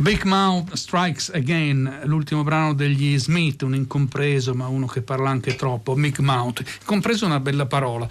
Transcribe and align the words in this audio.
Big 0.00 0.22
Mouth 0.22 0.74
Strikes 0.74 1.30
Again, 1.34 2.02
l'ultimo 2.04 2.44
brano 2.44 2.72
degli 2.72 3.18
Smith, 3.18 3.62
un 3.62 3.74
incompreso, 3.74 4.54
ma 4.54 4.68
uno 4.68 4.86
che 4.86 5.02
parla 5.02 5.28
anche 5.28 5.56
troppo, 5.56 5.94
Big 5.94 6.18
Mouth. 6.18 6.62
Compreso 6.84 7.24
è 7.24 7.26
una 7.26 7.40
bella 7.40 7.66
parola, 7.66 8.08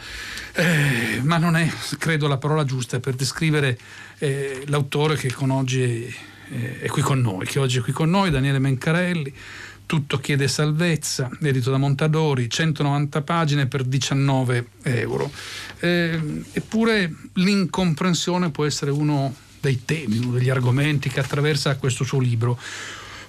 eh, 0.52 1.22
ma 1.24 1.38
non 1.38 1.56
è, 1.56 1.66
credo, 1.98 2.28
la 2.28 2.36
parola 2.36 2.66
giusta 2.66 3.00
per 3.00 3.16
descrivere 3.16 3.80
eh, 4.18 4.64
l'autore 4.68 5.16
che 5.16 5.32
con 5.32 5.50
oggi 5.50 5.82
è, 5.82 6.14
eh, 6.50 6.80
è 6.82 6.88
qui 6.88 7.02
con 7.02 7.22
noi, 7.22 7.46
che 7.46 7.58
oggi 7.58 7.78
è 7.78 7.82
qui 7.82 7.94
con 7.94 8.10
noi, 8.10 8.32
Daniele 8.32 8.60
Mencarelli. 8.60 9.34
Tutto 9.86 10.18
chiede 10.18 10.50
salvezza, 10.50 11.30
edito 11.42 11.72
da 11.72 11.78
Montadori, 11.78 12.50
190 12.50 13.22
pagine 13.22 13.68
per 13.68 13.86
19 13.86 14.68
euro. 14.84 15.32
Eh, 15.80 16.44
eppure 16.52 17.16
l'incomprensione 17.36 18.52
può 18.52 18.66
essere 18.66 18.92
uno 18.92 19.34
dei 19.60 19.84
temi, 19.86 20.18
uno 20.18 20.32
degli 20.32 20.50
argomenti 20.50 21.10
che 21.10 21.20
attraversa 21.20 21.76
questo 21.78 22.04
suo 22.04 22.20
libro. 22.20 22.60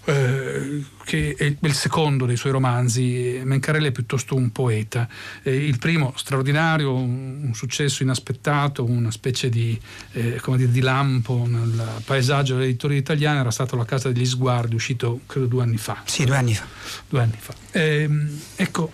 Eh, 0.04 0.82
che 1.04 1.34
è 1.36 1.54
il 1.60 1.74
secondo 1.74 2.24
dei 2.24 2.36
suoi 2.36 2.52
romanzi, 2.52 3.42
Mencarelli 3.44 3.88
è 3.88 3.92
piuttosto 3.92 4.34
un 4.34 4.50
poeta. 4.52 5.06
Eh, 5.42 5.54
il 5.54 5.78
primo 5.78 6.14
straordinario, 6.16 6.94
un, 6.94 7.50
successo 7.52 8.02
inaspettato, 8.02 8.84
una 8.84 9.10
specie 9.10 9.50
di, 9.50 9.78
eh, 10.12 10.40
dire, 10.42 10.70
di 10.70 10.80
lampo 10.80 11.44
nel 11.46 12.00
paesaggio 12.06 12.54
dell'editoria 12.54 12.96
italiana, 12.96 13.40
era 13.40 13.50
stato 13.50 13.76
La 13.76 13.84
Casa 13.84 14.10
degli 14.10 14.24
Sguardi, 14.24 14.74
uscito 14.74 15.20
credo 15.26 15.46
due 15.46 15.62
anni 15.62 15.76
fa. 15.76 16.00
Sì, 16.06 16.24
due 16.24 16.36
anni 16.36 16.54
fa. 16.54 16.66
Due 17.06 17.20
anni 17.20 17.36
fa. 17.38 17.54
Ehm, 17.72 18.40
ecco, 18.56 18.92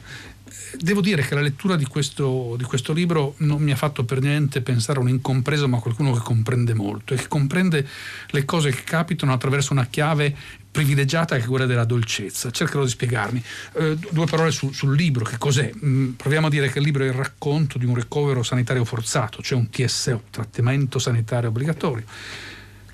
devo 0.78 1.00
dire 1.00 1.22
che 1.22 1.34
la 1.34 1.40
lettura 1.40 1.76
di 1.76 1.86
questo, 1.86 2.54
di 2.56 2.64
questo, 2.64 2.92
libro 2.92 3.34
non 3.38 3.62
mi 3.62 3.72
ha 3.72 3.76
fatto 3.76 4.04
per 4.04 4.20
niente 4.20 4.60
pensare 4.60 4.98
a 4.98 5.02
un 5.02 5.08
incompreso, 5.08 5.68
ma 5.68 5.78
a 5.78 5.80
qualcuno 5.80 6.12
che 6.12 6.20
comprende 6.20 6.74
molto 6.74 7.14
e 7.14 7.16
che 7.16 7.28
comprende 7.28 7.86
le 8.28 8.44
cose 8.44 8.70
che 8.70 8.82
capitano 8.84 9.32
attraverso 9.32 9.72
una 9.72 9.86
chiave 9.86 10.34
privilegiata 10.70 11.36
che 11.36 11.44
è 11.44 11.46
quella 11.46 11.66
della 11.66 11.84
dolcezza. 11.84 12.50
Cercherò 12.50 12.82
di 12.82 12.90
spiegarmi. 12.90 13.42
Eh, 13.74 13.96
due 14.10 14.26
parole 14.26 14.50
su, 14.50 14.72
sul 14.72 14.96
libro, 14.96 15.24
che 15.24 15.38
cos'è? 15.38 15.70
Mm, 15.84 16.12
proviamo 16.12 16.48
a 16.48 16.50
dire 16.50 16.70
che 16.70 16.78
il 16.78 16.84
libro 16.84 17.04
è 17.04 17.06
il 17.06 17.12
racconto 17.12 17.78
di 17.78 17.84
un 17.84 17.94
ricovero 17.94 18.42
sanitario 18.42 18.84
forzato, 18.84 19.42
cioè 19.42 19.58
un 19.58 19.70
TSO, 19.70 20.24
trattamento 20.30 20.98
sanitario 20.98 21.48
obbligatorio 21.48 22.04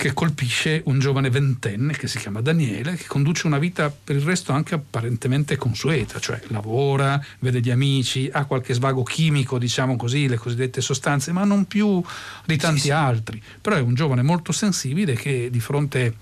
che 0.01 0.15
colpisce 0.15 0.81
un 0.87 0.98
giovane 0.98 1.29
ventenne 1.29 1.93
che 1.93 2.09
si 2.09 2.17
chiama 2.17 2.41
Daniele, 2.41 2.95
che 2.95 3.05
conduce 3.06 3.47
una 3.47 3.59
vita 3.59 3.91
per 3.91 4.17
il 4.17 4.23
resto 4.23 4.51
anche 4.51 4.75
apparentemente 4.75 5.59
consueta, 5.59 6.19
cioè 6.19 6.41
lavora, 6.48 7.23
vede 7.41 7.61
gli 7.61 7.70
amici, 7.70 8.27
ha 8.33 8.47
qualche 8.47 8.73
svago 8.73 9.03
chimico, 9.03 9.59
diciamo 9.59 9.97
così, 9.97 10.27
le 10.27 10.39
cosiddette 10.39 10.81
sostanze, 10.81 11.33
ma 11.33 11.45
non 11.45 11.67
più 11.67 12.03
di 12.47 12.56
tanti 12.56 12.78
sì, 12.78 12.87
sì. 12.87 12.91
altri. 12.93 13.43
Però 13.61 13.77
è 13.77 13.81
un 13.81 13.93
giovane 13.93 14.23
molto 14.23 14.53
sensibile 14.53 15.12
che 15.12 15.51
di 15.51 15.61
fronte 15.61 16.17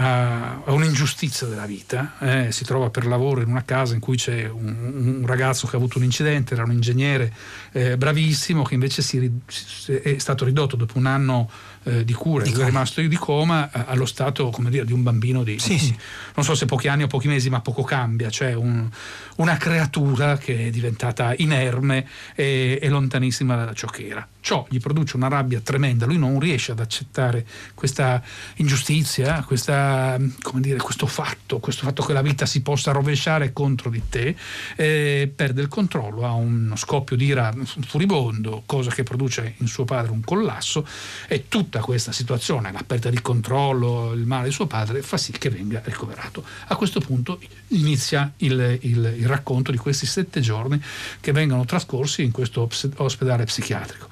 a, 0.00 0.62
un'ingiustizia 0.66 1.46
della 1.46 1.66
vita, 1.66 2.14
eh, 2.20 2.52
si 2.52 2.64
trova 2.64 2.90
per 2.90 3.06
lavoro 3.06 3.40
in 3.40 3.48
una 3.48 3.64
casa 3.64 3.94
in 3.94 4.00
cui 4.00 4.16
c'è 4.16 4.48
un, 4.48 5.20
un 5.20 5.26
ragazzo 5.26 5.66
che 5.66 5.76
ha 5.76 5.78
avuto 5.78 5.98
un 5.98 6.04
incidente, 6.04 6.54
era 6.54 6.64
un 6.64 6.72
ingegnere 6.72 7.32
eh, 7.72 7.96
bravissimo 7.96 8.62
che 8.62 8.74
invece 8.74 9.02
si, 9.02 9.40
si, 9.46 9.92
è 9.92 10.18
stato 10.18 10.44
ridotto 10.44 10.76
dopo 10.76 10.98
un 10.98 11.06
anno 11.06 11.50
eh, 11.88 12.04
di 12.04 12.12
cura, 12.12 12.44
di 12.44 12.52
è 12.52 12.64
rimasto 12.64 13.00
di 13.00 13.16
coma 13.16 13.70
eh, 13.70 13.84
allo 13.86 14.06
stato 14.06 14.50
come 14.50 14.70
dire, 14.70 14.84
di 14.84 14.92
un 14.92 15.02
bambino 15.02 15.42
di 15.42 15.58
sì, 15.58 15.78
sì. 15.78 15.96
non 16.34 16.44
so 16.44 16.54
se 16.54 16.66
pochi 16.66 16.88
anni 16.88 17.04
o 17.04 17.06
pochi 17.06 17.28
mesi, 17.28 17.48
ma 17.48 17.60
poco 17.60 17.82
cambia, 17.82 18.28
cioè 18.30 18.52
un, 18.52 18.88
una 19.36 19.56
creatura 19.56 20.36
che 20.36 20.66
è 20.66 20.70
diventata 20.70 21.34
inerme 21.36 22.06
e, 22.34 22.78
e 22.80 22.88
lontanissima 22.88 23.64
da 23.64 23.72
ciò 23.72 23.86
che 23.88 24.06
era. 24.06 24.26
Ciò 24.40 24.66
gli 24.68 24.78
produce 24.78 25.16
una 25.16 25.28
rabbia 25.28 25.60
tremenda, 25.60 26.06
lui 26.06 26.18
non 26.18 26.38
riesce 26.40 26.72
ad 26.72 26.80
accettare 26.80 27.44
questa 27.74 28.22
ingiustizia, 28.56 29.42
questa, 29.42 30.16
dire, 30.54 30.78
questo, 30.78 31.06
fatto, 31.06 31.58
questo 31.58 31.84
fatto 31.84 32.02
che 32.02 32.12
la 32.12 32.22
vita 32.22 32.46
si 32.46 32.62
possa 32.62 32.92
rovesciare 32.92 33.52
contro 33.52 33.90
di 33.90 34.02
te, 34.08 34.36
eh, 34.76 35.30
perde 35.34 35.60
il 35.60 35.68
controllo, 35.68 36.24
ha 36.24 36.32
uno 36.32 36.76
scoppio 36.76 37.16
di 37.16 37.26
ira 37.26 37.54
furibondo, 37.86 38.62
cosa 38.64 38.90
che 38.90 39.02
produce 39.02 39.54
in 39.58 39.66
suo 39.66 39.84
padre 39.84 40.12
un 40.12 40.22
collasso 40.22 40.86
e 41.26 41.48
tutta 41.48 41.77
questa 41.80 42.12
situazione, 42.12 42.72
la 42.72 42.82
perdita 42.86 43.10
di 43.10 43.20
controllo, 43.20 44.12
il 44.12 44.26
male 44.26 44.48
di 44.48 44.54
suo 44.54 44.66
padre, 44.66 45.02
fa 45.02 45.16
sì 45.16 45.32
che 45.32 45.50
venga 45.50 45.80
ricoverato. 45.84 46.44
A 46.68 46.76
questo 46.76 47.00
punto 47.00 47.40
inizia 47.68 48.32
il, 48.38 48.78
il, 48.82 49.14
il 49.18 49.26
racconto 49.26 49.70
di 49.70 49.78
questi 49.78 50.06
sette 50.06 50.40
giorni 50.40 50.82
che 51.20 51.32
vengono 51.32 51.64
trascorsi 51.64 52.22
in 52.22 52.30
questo 52.30 52.68
ospedale 52.96 53.44
psichiatrico. 53.44 54.08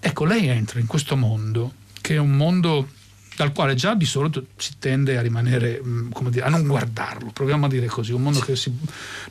Ecco, 0.00 0.24
lei 0.24 0.48
entra 0.48 0.80
in 0.80 0.86
questo 0.86 1.16
mondo, 1.16 1.72
che 2.00 2.14
è 2.14 2.18
un 2.18 2.36
mondo 2.36 2.88
dal 3.36 3.52
quale 3.52 3.74
già 3.74 3.94
di 3.94 4.04
solito 4.04 4.46
si 4.56 4.78
tende 4.78 5.16
a 5.16 5.22
rimanere, 5.22 5.80
mm, 5.84 6.10
come 6.10 6.30
dire, 6.30 6.44
a 6.44 6.48
non 6.48 6.66
guardarlo, 6.66 7.30
proviamo 7.30 7.66
a 7.66 7.68
dire 7.68 7.86
così, 7.86 8.12
un 8.12 8.22
mondo 8.22 8.40
che 8.40 8.56
si, 8.56 8.76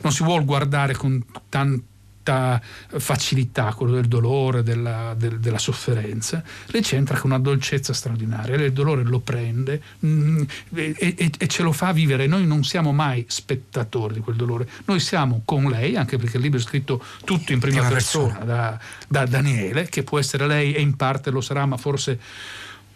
non 0.00 0.12
si 0.12 0.22
vuole 0.22 0.44
guardare 0.44 0.94
con 0.94 1.22
tanto 1.48 1.96
tanta 2.28 2.60
facilità, 2.98 3.72
quello 3.72 3.94
del 3.94 4.06
dolore, 4.06 4.62
della, 4.62 5.14
del, 5.16 5.40
della 5.40 5.58
sofferenza, 5.58 6.42
lei 6.66 6.82
c'entra 6.82 7.18
con 7.18 7.30
una 7.30 7.40
dolcezza 7.40 7.94
straordinaria, 7.94 8.56
lei 8.56 8.66
il 8.66 8.72
dolore 8.72 9.02
lo 9.02 9.20
prende 9.20 9.80
mh, 9.98 10.08
mm, 10.08 10.42
e, 10.74 10.94
e, 10.98 11.30
e, 11.38 11.46
ce 11.46 11.62
lo 11.62 11.72
fa 11.72 11.92
vivere. 11.92 12.26
Noi 12.26 12.46
non 12.46 12.64
siamo 12.64 12.92
mai 12.92 13.24
spettatori 13.28 14.14
di 14.14 14.20
quel 14.20 14.36
dolore, 14.36 14.68
noi 14.84 15.00
siamo 15.00 15.40
con 15.44 15.64
lei, 15.70 15.96
anche 15.96 16.18
perché 16.18 16.36
il 16.36 16.42
libro 16.42 16.58
è 16.58 16.62
scritto 16.62 17.02
tutto 17.24 17.52
in 17.52 17.60
prima, 17.60 17.80
prima 17.80 17.88
persona, 17.88 18.34
persona. 18.34 18.44
Da, 18.44 18.78
da, 19.08 19.26
Daniele, 19.26 19.88
che 19.88 20.02
può 20.02 20.18
essere 20.18 20.46
lei 20.46 20.74
e 20.74 20.80
in 20.80 20.96
parte 20.96 21.30
lo 21.30 21.40
sarà, 21.40 21.64
ma 21.64 21.78
forse, 21.78 22.18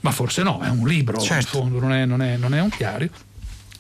ma 0.00 0.10
forse 0.10 0.42
no, 0.42 0.60
è 0.60 0.68
un 0.68 0.86
libro, 0.86 1.18
certo. 1.18 1.56
in 1.56 1.62
fondo 1.62 1.80
non 1.80 1.92
è, 1.92 2.04
non 2.04 2.20
è, 2.20 2.36
non 2.36 2.54
è 2.54 2.60
un 2.60 2.70
diario. 2.76 3.10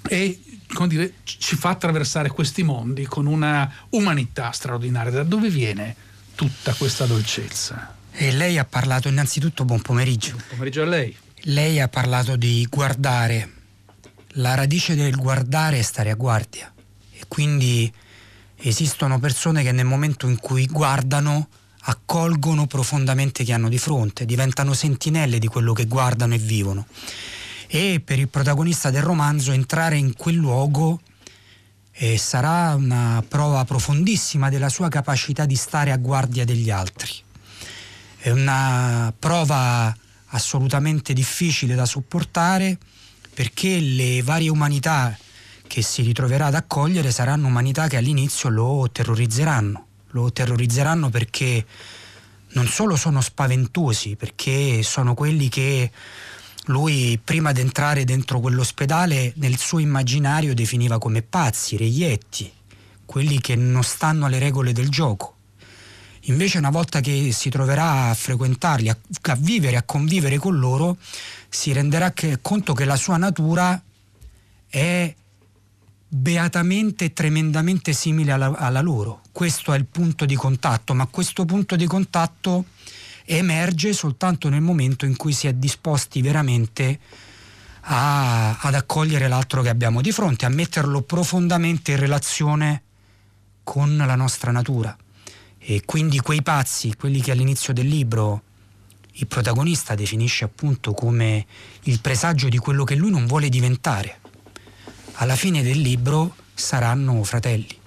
E 0.08 0.40
come 0.72 0.88
dire, 0.88 1.14
ci 1.24 1.56
fa 1.56 1.70
attraversare 1.70 2.28
questi 2.30 2.62
mondi 2.62 3.04
con 3.04 3.26
una 3.26 3.70
umanità 3.90 4.50
straordinaria. 4.50 5.10
Da 5.10 5.22
dove 5.22 5.48
viene 5.48 5.94
tutta 6.34 6.72
questa 6.74 7.06
dolcezza? 7.06 7.96
E 8.12 8.32
lei 8.32 8.58
ha 8.58 8.64
parlato 8.64 9.08
innanzitutto, 9.08 9.64
buon 9.64 9.80
pomeriggio. 9.80 10.32
Buon 10.32 10.44
pomeriggio 10.50 10.82
a 10.82 10.86
lei. 10.86 11.16
Lei 11.46 11.80
ha 11.80 11.88
parlato 11.88 12.36
di 12.36 12.66
guardare. 12.70 13.50
La 14.36 14.54
radice 14.54 14.94
del 14.94 15.16
guardare 15.16 15.78
è 15.78 15.82
stare 15.82 16.10
a 16.10 16.14
guardia. 16.14 16.72
E 17.12 17.24
quindi 17.28 17.92
esistono 18.56 19.18
persone 19.18 19.62
che 19.62 19.72
nel 19.72 19.84
momento 19.84 20.26
in 20.26 20.38
cui 20.38 20.66
guardano 20.66 21.48
accolgono 21.84 22.66
profondamente 22.66 23.42
chi 23.42 23.52
hanno 23.52 23.68
di 23.68 23.78
fronte, 23.78 24.24
diventano 24.24 24.72
sentinelle 24.72 25.38
di 25.38 25.48
quello 25.48 25.72
che 25.72 25.86
guardano 25.86 26.34
e 26.34 26.38
vivono 26.38 26.86
e 27.74 28.02
per 28.04 28.18
il 28.18 28.28
protagonista 28.28 28.90
del 28.90 29.00
romanzo 29.00 29.50
entrare 29.50 29.96
in 29.96 30.12
quel 30.12 30.34
luogo 30.34 31.00
eh, 31.92 32.18
sarà 32.18 32.74
una 32.74 33.24
prova 33.26 33.64
profondissima 33.64 34.50
della 34.50 34.68
sua 34.68 34.90
capacità 34.90 35.46
di 35.46 35.56
stare 35.56 35.90
a 35.90 35.96
guardia 35.96 36.44
degli 36.44 36.68
altri. 36.68 37.10
È 38.18 38.28
una 38.28 39.10
prova 39.18 39.96
assolutamente 40.26 41.14
difficile 41.14 41.74
da 41.74 41.86
sopportare 41.86 42.76
perché 43.32 43.80
le 43.80 44.22
varie 44.22 44.50
umanità 44.50 45.16
che 45.66 45.80
si 45.80 46.02
ritroverà 46.02 46.46
ad 46.46 46.54
accogliere 46.54 47.10
saranno 47.10 47.46
umanità 47.46 47.88
che 47.88 47.96
all'inizio 47.96 48.50
lo 48.50 48.90
terrorizzeranno. 48.92 49.86
Lo 50.08 50.30
terrorizzeranno 50.30 51.08
perché 51.08 51.64
non 52.48 52.66
solo 52.66 52.96
sono 52.96 53.22
spaventosi, 53.22 54.16
perché 54.16 54.82
sono 54.82 55.14
quelli 55.14 55.48
che 55.48 55.90
lui 56.66 57.18
prima 57.22 57.52
di 57.52 57.60
entrare 57.60 58.04
dentro 58.04 58.40
quell'ospedale 58.40 59.32
nel 59.36 59.58
suo 59.58 59.78
immaginario 59.78 60.54
definiva 60.54 60.98
come 60.98 61.22
pazzi, 61.22 61.76
reietti, 61.76 62.50
quelli 63.04 63.40
che 63.40 63.56
non 63.56 63.82
stanno 63.82 64.26
alle 64.26 64.38
regole 64.38 64.72
del 64.72 64.88
gioco. 64.88 65.36
Invece 66.26 66.58
una 66.58 66.70
volta 66.70 67.00
che 67.00 67.32
si 67.32 67.50
troverà 67.50 68.10
a 68.10 68.14
frequentarli, 68.14 68.88
a, 68.88 68.96
a 69.22 69.34
vivere, 69.34 69.76
a 69.76 69.82
convivere 69.82 70.38
con 70.38 70.56
loro, 70.56 70.96
si 71.48 71.72
renderà 71.72 72.12
che, 72.12 72.38
conto 72.40 72.74
che 72.74 72.84
la 72.84 72.94
sua 72.94 73.16
natura 73.16 73.82
è 74.68 75.14
beatamente 76.06 77.06
e 77.06 77.12
tremendamente 77.12 77.92
simile 77.92 78.32
alla, 78.32 78.54
alla 78.56 78.80
loro. 78.80 79.22
Questo 79.32 79.72
è 79.72 79.76
il 79.76 79.86
punto 79.86 80.24
di 80.24 80.36
contatto, 80.36 80.94
ma 80.94 81.06
questo 81.06 81.44
punto 81.44 81.74
di 81.74 81.86
contatto 81.86 82.66
emerge 83.24 83.92
soltanto 83.92 84.48
nel 84.48 84.60
momento 84.60 85.04
in 85.04 85.16
cui 85.16 85.32
si 85.32 85.46
è 85.46 85.52
disposti 85.52 86.20
veramente 86.22 86.98
a, 87.82 88.58
ad 88.58 88.74
accogliere 88.74 89.28
l'altro 89.28 89.62
che 89.62 89.68
abbiamo 89.68 90.00
di 90.00 90.12
fronte, 90.12 90.44
a 90.44 90.50
metterlo 90.50 91.02
profondamente 91.02 91.92
in 91.92 91.98
relazione 91.98 92.82
con 93.62 93.96
la 93.96 94.14
nostra 94.14 94.50
natura. 94.50 94.96
E 95.58 95.82
quindi 95.84 96.18
quei 96.18 96.42
pazzi, 96.42 96.94
quelli 96.96 97.20
che 97.20 97.30
all'inizio 97.30 97.72
del 97.72 97.86
libro 97.86 98.42
il 99.16 99.26
protagonista 99.26 99.94
definisce 99.94 100.44
appunto 100.44 100.92
come 100.92 101.46
il 101.82 102.00
presagio 102.00 102.48
di 102.48 102.58
quello 102.58 102.84
che 102.84 102.94
lui 102.94 103.10
non 103.10 103.26
vuole 103.26 103.48
diventare, 103.48 104.20
alla 105.14 105.36
fine 105.36 105.62
del 105.62 105.78
libro 105.78 106.34
saranno 106.54 107.22
fratelli. 107.22 107.81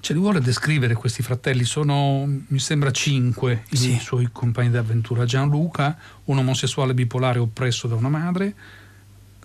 Ce 0.00 0.12
li 0.12 0.18
vuole 0.18 0.40
descrivere 0.40 0.94
questi 0.94 1.22
fratelli? 1.22 1.64
Sono, 1.64 2.24
mi 2.46 2.58
sembra, 2.58 2.90
cinque 2.90 3.64
sì. 3.70 3.94
i 3.94 3.98
suoi 3.98 4.28
compagni 4.30 4.70
d'avventura. 4.70 5.24
Gianluca, 5.24 5.98
un 6.24 6.38
omosessuale 6.38 6.94
bipolare 6.94 7.38
oppresso 7.38 7.88
da 7.88 7.96
una 7.96 8.08
madre, 8.08 8.54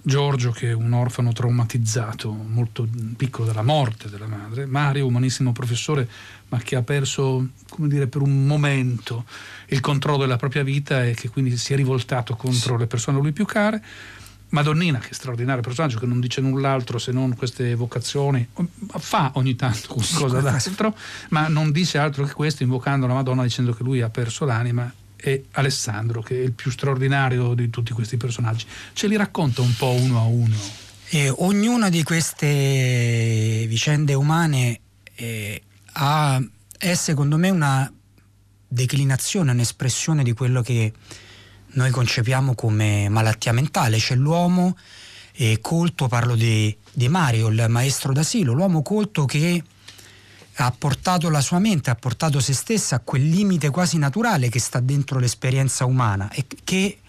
Giorgio 0.06 0.52
che 0.52 0.70
è 0.70 0.74
un 0.74 0.92
orfano 0.92 1.32
traumatizzato, 1.32 2.30
molto 2.30 2.86
piccolo 3.16 3.48
dalla 3.48 3.62
morte 3.62 4.10
della 4.10 4.28
madre, 4.28 4.66
Mario, 4.66 5.06
umanissimo 5.06 5.54
professore, 5.54 6.10
ma 6.50 6.58
che 6.58 6.76
ha 6.76 6.84
perso, 6.84 7.48
come 7.70 7.88
dire, 7.88 8.08
per 8.08 8.22
un 8.22 8.46
momento 8.46 9.24
il 9.68 9.80
controllo 9.80 10.20
della 10.20 10.36
propria 10.36 10.62
vita 10.62 11.06
e 11.06 11.14
che 11.14 11.30
quindi 11.30 11.56
si 11.56 11.72
è 11.72 11.78
rivoltato 11.78 12.36
contro 12.36 12.76
le 12.76 12.86
persone 12.86 13.18
a 13.18 13.22
lui 13.22 13.32
più 13.32 13.46
care. 13.46 13.82
Madonnina, 14.54 15.00
che 15.00 15.10
è 15.10 15.14
straordinario 15.14 15.62
personaggio, 15.62 16.00
che 16.00 16.06
non 16.06 16.20
dice 16.20 16.40
null'altro 16.40 17.00
se 17.00 17.12
non 17.12 17.36
queste 17.36 17.72
evocazioni, 17.72 18.48
fa 19.00 19.32
ogni 19.36 19.56
tanto 19.56 19.96
qualcosa 19.96 20.42
d'altro, 20.42 20.96
ma 21.30 21.48
non 21.48 21.72
dice 21.72 21.98
altro 21.98 22.24
che 22.24 22.34
questo, 22.34 22.62
invocando 22.62 23.08
la 23.08 23.16
Madonna 23.16 23.42
dicendo 23.42 23.74
che 23.74 23.84
lui 23.84 24.02
ha 24.02 24.10
perso 24.10 24.46
l'anima 24.46 24.92
e 25.16 25.46
Alessandro, 25.52 26.22
che 26.22 26.40
è 26.40 26.44
il 26.44 26.52
più 26.52 26.70
straordinario 26.70 27.56
di 27.56 27.72
tutti 27.72 27.94
questi 27.94 28.18
personaggi. 28.18 28.66
Ce 28.94 29.08
li 29.08 29.16
racconta 29.16 29.62
un 29.62 29.74
po' 29.76 29.92
uno 29.92 30.20
a 30.20 30.26
uno. 30.26 30.56
E 31.10 31.30
ognuna 31.30 31.90
di 31.90 32.04
queste 32.04 33.66
vicende 33.68 34.14
umane 34.14 34.80
eh, 35.16 35.62
ha, 35.94 36.40
è 36.78 36.94
secondo 36.94 37.38
me 37.38 37.50
una 37.50 37.92
declinazione, 38.68 39.52
un'espressione 39.52 40.24
di 40.24 40.34
quello 40.34 40.62
che 40.62 40.94
noi 41.74 41.92
concepiamo 41.92 42.56
come 42.56 43.10
malattia 43.10 43.52
mentale. 43.52 43.98
C'è 43.98 44.16
l'uomo 44.16 44.78
eh, 45.34 45.60
colto, 45.62 46.08
parlo 46.08 46.36
di, 46.36 46.76
di 46.92 47.08
Mario, 47.08 47.48
il 47.48 47.66
maestro 47.70 48.14
d'asilo, 48.14 48.54
l'uomo 48.54 48.82
colto 48.82 49.26
che 49.26 49.64
ha 50.58 50.76
portato 50.78 51.30
la 51.30 51.42
sua 51.42 51.60
mente, 51.60 51.90
ha 51.90 51.96
portato 51.96 52.40
se 52.40 52.54
stessa 52.54 52.98
a 52.98 53.00
quel 53.00 53.28
limite 53.28 53.70
quasi 53.70 53.98
naturale 53.98 54.50
che 54.50 54.60
sta 54.60 54.80
dentro 54.80 55.18
l'esperienza 55.18 55.86
umana 55.86 56.30
e 56.32 56.46
che 56.64 57.00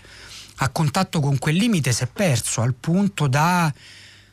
a 0.57 0.69
contatto 0.71 1.21
con 1.21 1.37
quel 1.39 1.57
limite 1.57 1.93
si 1.93 2.05
è 2.05 2.07
perso 2.07 2.63
al 2.63 2.75
punto 2.75 3.27
da 3.27 3.73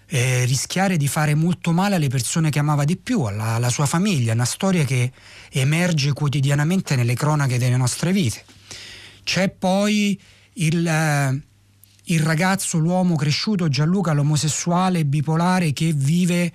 eh, 0.05 0.45
rischiare 0.45 0.95
di 0.95 1.07
fare 1.07 1.35
molto 1.35 1.71
male 1.71 1.95
alle 1.95 2.07
persone 2.07 2.49
che 2.49 2.59
amava 2.59 2.85
di 2.85 2.95
più, 2.95 3.21
alla, 3.21 3.55
alla 3.55 3.69
sua 3.69 3.85
famiglia, 3.85 4.33
una 4.33 4.45
storia 4.45 4.85
che 4.85 5.11
emerge 5.49 6.13
quotidianamente 6.13 6.95
nelle 6.95 7.15
cronache 7.15 7.57
delle 7.57 7.77
nostre 7.77 8.13
vite. 8.13 8.45
C'è 9.23 9.49
poi 9.49 10.19
il, 10.53 10.85
eh, 10.85 11.41
il 12.05 12.19
ragazzo, 12.19 12.77
l'uomo 12.77 13.15
cresciuto, 13.15 13.69
Gianluca, 13.69 14.13
l'omosessuale 14.13 15.05
bipolare 15.05 15.73
che 15.73 15.93
vive 15.93 16.51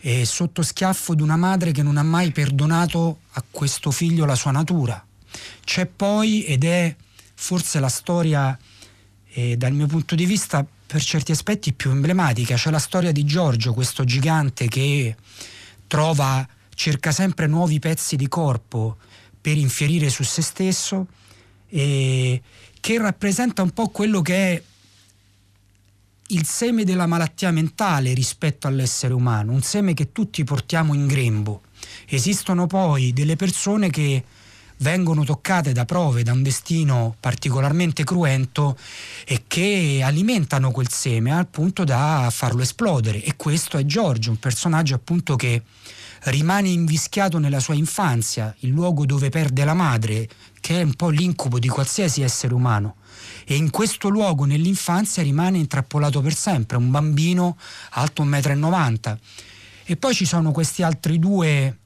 eh, 0.00 0.24
sotto 0.24 0.62
schiaffo 0.62 1.14
di 1.14 1.22
una 1.22 1.36
madre 1.36 1.72
che 1.72 1.82
non 1.82 1.96
ha 1.96 2.02
mai 2.02 2.30
perdonato 2.30 3.20
a 3.32 3.44
questo 3.50 3.90
figlio 3.90 4.24
la 4.24 4.34
sua 4.34 4.52
natura. 4.52 5.04
C'è 5.64 5.86
poi, 5.86 6.44
ed 6.44 6.64
è 6.64 6.94
forse 7.34 7.80
la 7.80 7.88
storia 7.88 8.56
eh, 9.32 9.56
dal 9.56 9.72
mio 9.72 9.86
punto 9.86 10.14
di 10.14 10.24
vista 10.24 10.64
per 10.86 11.02
certi 11.02 11.32
aspetti 11.32 11.72
più 11.72 11.90
emblematica, 11.90 12.54
c'è 12.54 12.70
la 12.70 12.78
storia 12.78 13.10
di 13.10 13.24
Giorgio, 13.24 13.74
questo 13.74 14.04
gigante 14.04 14.68
che 14.68 15.16
trova, 15.88 16.46
cerca 16.74 17.10
sempre 17.10 17.46
nuovi 17.48 17.80
pezzi 17.80 18.14
di 18.16 18.28
corpo 18.28 18.96
per 19.40 19.56
infierire 19.56 20.08
su 20.08 20.22
se 20.22 20.42
stesso 20.42 21.08
e 21.68 22.40
che 22.80 22.98
rappresenta 22.98 23.62
un 23.62 23.70
po' 23.70 23.88
quello 23.88 24.22
che 24.22 24.34
è 24.34 24.62
il 26.28 26.44
seme 26.44 26.84
della 26.84 27.06
malattia 27.06 27.50
mentale 27.50 28.12
rispetto 28.12 28.66
all'essere 28.66 29.14
umano, 29.14 29.52
un 29.52 29.62
seme 29.62 29.94
che 29.94 30.12
tutti 30.12 30.42
portiamo 30.44 30.94
in 30.94 31.06
grembo. 31.06 31.62
Esistono 32.08 32.66
poi 32.66 33.12
delle 33.12 33.36
persone 33.36 33.90
che 33.90 34.24
vengono 34.78 35.24
toccate 35.24 35.72
da 35.72 35.84
prove, 35.84 36.22
da 36.22 36.32
un 36.32 36.42
destino 36.42 37.16
particolarmente 37.18 38.04
cruento 38.04 38.76
e 39.24 39.44
che 39.46 40.00
alimentano 40.02 40.70
quel 40.70 40.90
seme 40.90 41.32
al 41.32 41.46
punto 41.46 41.84
da 41.84 42.28
farlo 42.30 42.62
esplodere. 42.62 43.22
E 43.22 43.36
questo 43.36 43.78
è 43.78 43.84
Giorgio, 43.84 44.30
un 44.30 44.38
personaggio 44.38 44.94
appunto 44.94 45.36
che 45.36 45.62
rimane 46.24 46.68
invischiato 46.68 47.38
nella 47.38 47.60
sua 47.60 47.74
infanzia, 47.74 48.54
il 48.60 48.70
luogo 48.70 49.06
dove 49.06 49.28
perde 49.28 49.64
la 49.64 49.74
madre, 49.74 50.28
che 50.60 50.80
è 50.80 50.82
un 50.82 50.94
po' 50.94 51.08
l'incubo 51.08 51.58
di 51.58 51.68
qualsiasi 51.68 52.22
essere 52.22 52.54
umano 52.54 52.96
e 53.48 53.54
in 53.54 53.70
questo 53.70 54.08
luogo 54.08 54.44
nell'infanzia 54.44 55.22
rimane 55.22 55.58
intrappolato 55.58 56.20
per 56.20 56.34
sempre, 56.34 56.76
un 56.76 56.90
bambino 56.90 57.56
alto 57.90 58.24
1,90 58.24 59.12
m. 59.12 59.18
E 59.84 59.96
poi 59.96 60.14
ci 60.14 60.24
sono 60.24 60.50
questi 60.50 60.82
altri 60.82 61.18
due 61.18 61.78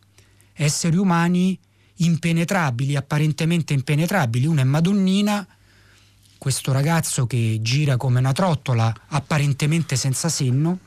esseri 0.54 0.96
umani 0.96 1.58
impenetrabili, 1.96 2.96
apparentemente 2.96 3.74
impenetrabili. 3.74 4.46
Uno 4.46 4.62
è 4.62 4.64
Madonnina, 4.64 5.46
questo 6.38 6.72
ragazzo 6.72 7.26
che 7.26 7.58
gira 7.60 7.98
come 7.98 8.20
una 8.20 8.32
trottola, 8.32 8.92
apparentemente 9.08 9.96
senza 9.96 10.30
senno, 10.30 10.78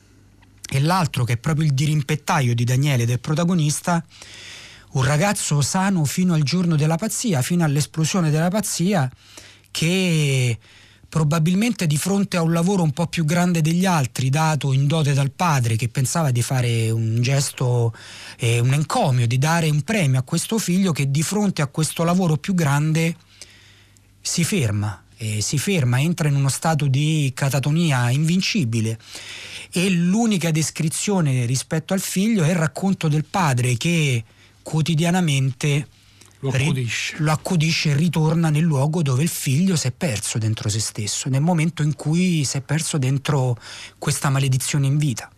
e 0.70 0.80
l'altro 0.80 1.24
che 1.24 1.34
è 1.34 1.36
proprio 1.36 1.66
il 1.66 1.74
dirimpettaio 1.74 2.54
di 2.54 2.64
Daniele, 2.64 3.06
del 3.06 3.20
protagonista, 3.20 4.04
un 4.92 5.04
ragazzo 5.04 5.60
sano 5.60 6.04
fino 6.04 6.34
al 6.34 6.42
giorno 6.42 6.76
della 6.76 6.96
pazzia, 6.96 7.42
fino 7.42 7.64
all'esplosione 7.64 8.30
della 8.30 8.48
pazzia, 8.48 9.10
che 9.70 10.58
probabilmente 11.14 11.86
di 11.86 11.96
fronte 11.96 12.36
a 12.36 12.42
un 12.42 12.52
lavoro 12.52 12.82
un 12.82 12.90
po' 12.90 13.06
più 13.06 13.24
grande 13.24 13.60
degli 13.60 13.86
altri, 13.86 14.30
dato 14.30 14.72
in 14.72 14.88
dote 14.88 15.12
dal 15.12 15.30
padre 15.30 15.76
che 15.76 15.88
pensava 15.88 16.32
di 16.32 16.42
fare 16.42 16.90
un 16.90 17.22
gesto, 17.22 17.94
eh, 18.36 18.58
un 18.58 18.72
encomio, 18.72 19.28
di 19.28 19.38
dare 19.38 19.70
un 19.70 19.82
premio 19.82 20.18
a 20.18 20.22
questo 20.22 20.58
figlio, 20.58 20.90
che 20.90 21.12
di 21.12 21.22
fronte 21.22 21.62
a 21.62 21.68
questo 21.68 22.02
lavoro 22.02 22.36
più 22.36 22.54
grande 22.54 23.14
si 24.20 24.42
ferma, 24.42 25.03
eh, 25.16 25.40
si 25.40 25.58
ferma, 25.58 26.00
entra 26.00 26.28
in 26.28 26.34
uno 26.34 26.48
stato 26.48 26.86
di 26.86 27.32
catatonia 27.34 28.10
invincibile 28.10 28.98
e 29.72 29.90
l'unica 29.90 30.50
descrizione 30.50 31.46
rispetto 31.46 31.94
al 31.94 32.00
figlio 32.00 32.44
è 32.44 32.50
il 32.50 32.56
racconto 32.56 33.08
del 33.08 33.24
padre 33.24 33.76
che 33.76 34.24
quotidianamente 34.62 35.88
lo 36.40 36.50
accudisce. 36.50 37.16
lo 37.18 37.32
accudisce 37.32 37.90
e 37.90 37.96
ritorna 37.96 38.50
nel 38.50 38.62
luogo 38.62 39.02
dove 39.02 39.22
il 39.22 39.28
figlio 39.28 39.76
si 39.76 39.86
è 39.86 39.92
perso 39.92 40.38
dentro 40.38 40.68
se 40.68 40.80
stesso, 40.80 41.28
nel 41.28 41.40
momento 41.40 41.82
in 41.82 41.94
cui 41.94 42.44
si 42.44 42.58
è 42.58 42.60
perso 42.60 42.98
dentro 42.98 43.56
questa 43.98 44.28
maledizione 44.30 44.86
in 44.86 44.98
vita. 44.98 45.30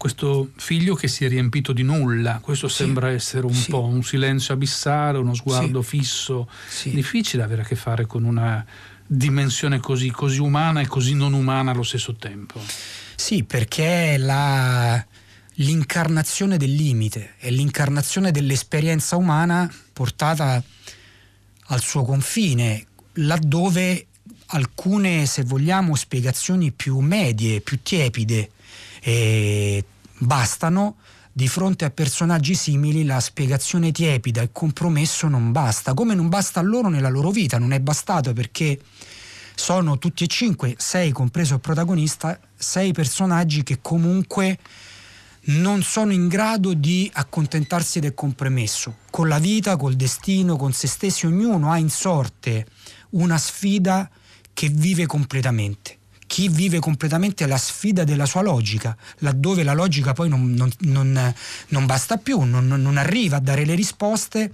Questo 0.00 0.52
figlio 0.56 0.94
che 0.94 1.08
si 1.08 1.26
è 1.26 1.28
riempito 1.28 1.74
di 1.74 1.82
nulla, 1.82 2.38
questo 2.40 2.68
sì, 2.68 2.76
sembra 2.76 3.10
essere 3.10 3.44
un 3.44 3.52
sì. 3.52 3.68
po' 3.68 3.84
un 3.84 4.02
silenzio 4.02 4.54
abissale, 4.54 5.18
uno 5.18 5.34
sguardo 5.34 5.82
sì. 5.82 5.88
fisso. 5.98 6.48
Difficile 6.84 7.42
avere 7.42 7.60
a 7.60 7.64
che 7.66 7.76
fare 7.76 8.06
con 8.06 8.24
una 8.24 8.64
dimensione 9.06 9.78
così, 9.78 10.10
così 10.10 10.40
umana 10.40 10.80
e 10.80 10.86
così 10.86 11.12
non 11.12 11.34
umana 11.34 11.72
allo 11.72 11.82
stesso 11.82 12.14
tempo. 12.14 12.62
Sì, 13.14 13.44
perché 13.44 14.16
la, 14.16 15.04
l'incarnazione 15.56 16.56
del 16.56 16.72
limite, 16.72 17.34
è 17.36 17.50
l'incarnazione 17.50 18.30
dell'esperienza 18.30 19.16
umana 19.16 19.70
portata 19.92 20.64
al 21.66 21.80
suo 21.82 22.04
confine, 22.04 22.86
laddove 23.12 24.06
alcune, 24.46 25.26
se 25.26 25.44
vogliamo, 25.44 25.94
spiegazioni 25.94 26.72
più 26.72 27.00
medie, 27.00 27.60
più 27.60 27.80
tiepide 27.82 28.52
eh, 29.02 29.84
bastano, 30.18 30.96
di 31.32 31.48
fronte 31.48 31.84
a 31.84 31.90
personaggi 31.90 32.54
simili 32.54 33.04
la 33.04 33.20
spiegazione 33.20 33.92
tiepida, 33.92 34.42
il 34.42 34.50
compromesso 34.52 35.28
non 35.28 35.52
basta, 35.52 35.94
come 35.94 36.14
non 36.14 36.28
basta 36.28 36.60
a 36.60 36.62
loro 36.62 36.88
nella 36.88 37.08
loro 37.08 37.30
vita, 37.30 37.58
non 37.58 37.72
è 37.72 37.80
bastato 37.80 38.32
perché 38.32 38.80
sono 39.54 39.98
tutti 39.98 40.24
e 40.24 40.26
cinque, 40.26 40.74
sei 40.78 41.12
compreso 41.12 41.54
il 41.54 41.60
protagonista, 41.60 42.38
sei 42.56 42.92
personaggi 42.92 43.62
che 43.62 43.78
comunque 43.80 44.58
non 45.42 45.82
sono 45.82 46.12
in 46.12 46.28
grado 46.28 46.74
di 46.74 47.10
accontentarsi 47.12 48.00
del 48.00 48.14
compromesso. 48.14 48.96
Con 49.10 49.28
la 49.28 49.38
vita, 49.38 49.76
col 49.76 49.94
destino, 49.94 50.56
con 50.56 50.72
se 50.72 50.86
stessi, 50.86 51.26
ognuno 51.26 51.70
ha 51.70 51.78
in 51.78 51.90
sorte 51.90 52.66
una 53.10 53.38
sfida 53.38 54.10
che 54.52 54.68
vive 54.68 55.06
completamente. 55.06 55.99
Chi 56.30 56.48
vive 56.48 56.78
completamente 56.78 57.44
la 57.48 57.58
sfida 57.58 58.04
della 58.04 58.24
sua 58.24 58.40
logica, 58.40 58.96
laddove 59.18 59.64
la 59.64 59.72
logica 59.72 60.12
poi 60.12 60.28
non, 60.28 60.52
non, 60.52 60.70
non, 60.82 61.34
non 61.68 61.86
basta 61.86 62.18
più, 62.18 62.42
non 62.42 62.96
arriva 62.96 63.38
a 63.38 63.40
dare 63.40 63.64
le 63.64 63.74
risposte, 63.74 64.52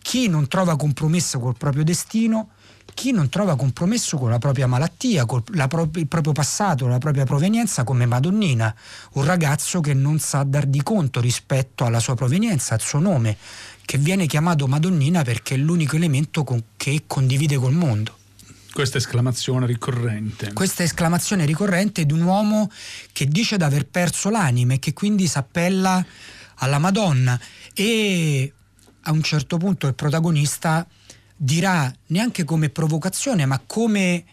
chi 0.00 0.28
non 0.28 0.48
trova 0.48 0.76
compromesso 0.76 1.38
col 1.38 1.58
proprio 1.58 1.84
destino 1.84 2.52
chi 2.94 3.12
non 3.12 3.28
trova 3.28 3.56
compromesso 3.56 4.18
con 4.18 4.30
la 4.30 4.38
propria 4.38 4.66
malattia, 4.66 5.24
con 5.24 5.42
pro- 5.42 5.90
il 5.94 6.08
proprio 6.08 6.32
passato, 6.32 6.86
la 6.86 6.98
propria 6.98 7.24
provenienza, 7.24 7.84
come 7.84 8.04
Madonnina, 8.04 8.74
un 9.12 9.24
ragazzo 9.24 9.80
che 9.80 9.94
non 9.94 10.18
sa 10.18 10.42
dar 10.42 10.66
di 10.66 10.82
conto 10.82 11.20
rispetto 11.20 11.84
alla 11.84 12.00
sua 12.00 12.14
provenienza, 12.14 12.74
al 12.74 12.80
suo 12.80 12.98
nome, 12.98 13.36
che 13.84 13.96
viene 13.96 14.26
chiamato 14.26 14.66
Madonnina 14.66 15.22
perché 15.22 15.54
è 15.54 15.58
l'unico 15.58 15.96
elemento 15.96 16.44
con- 16.44 16.62
che 16.76 17.04
condivide 17.06 17.56
col 17.56 17.72
mondo. 17.72 18.18
Questa 18.72 18.98
esclamazione 18.98 19.66
ricorrente. 19.66 20.52
Questa 20.52 20.84
esclamazione 20.84 21.44
ricorrente 21.44 22.06
di 22.06 22.12
un 22.12 22.22
uomo 22.22 22.70
che 23.12 23.26
dice 23.26 23.56
di 23.56 23.64
aver 23.64 23.86
perso 23.86 24.30
l'anima 24.30 24.74
e 24.74 24.78
che 24.78 24.92
quindi 24.92 25.26
si 25.26 25.38
appella 25.38 26.04
alla 26.56 26.78
Madonna 26.78 27.38
e 27.74 28.52
a 29.02 29.12
un 29.12 29.22
certo 29.22 29.56
punto 29.56 29.86
il 29.86 29.94
protagonista 29.94 30.86
dirà 31.36 31.92
neanche 32.08 32.44
come 32.44 32.68
provocazione, 32.68 33.44
ma 33.44 33.60
come 33.66 34.24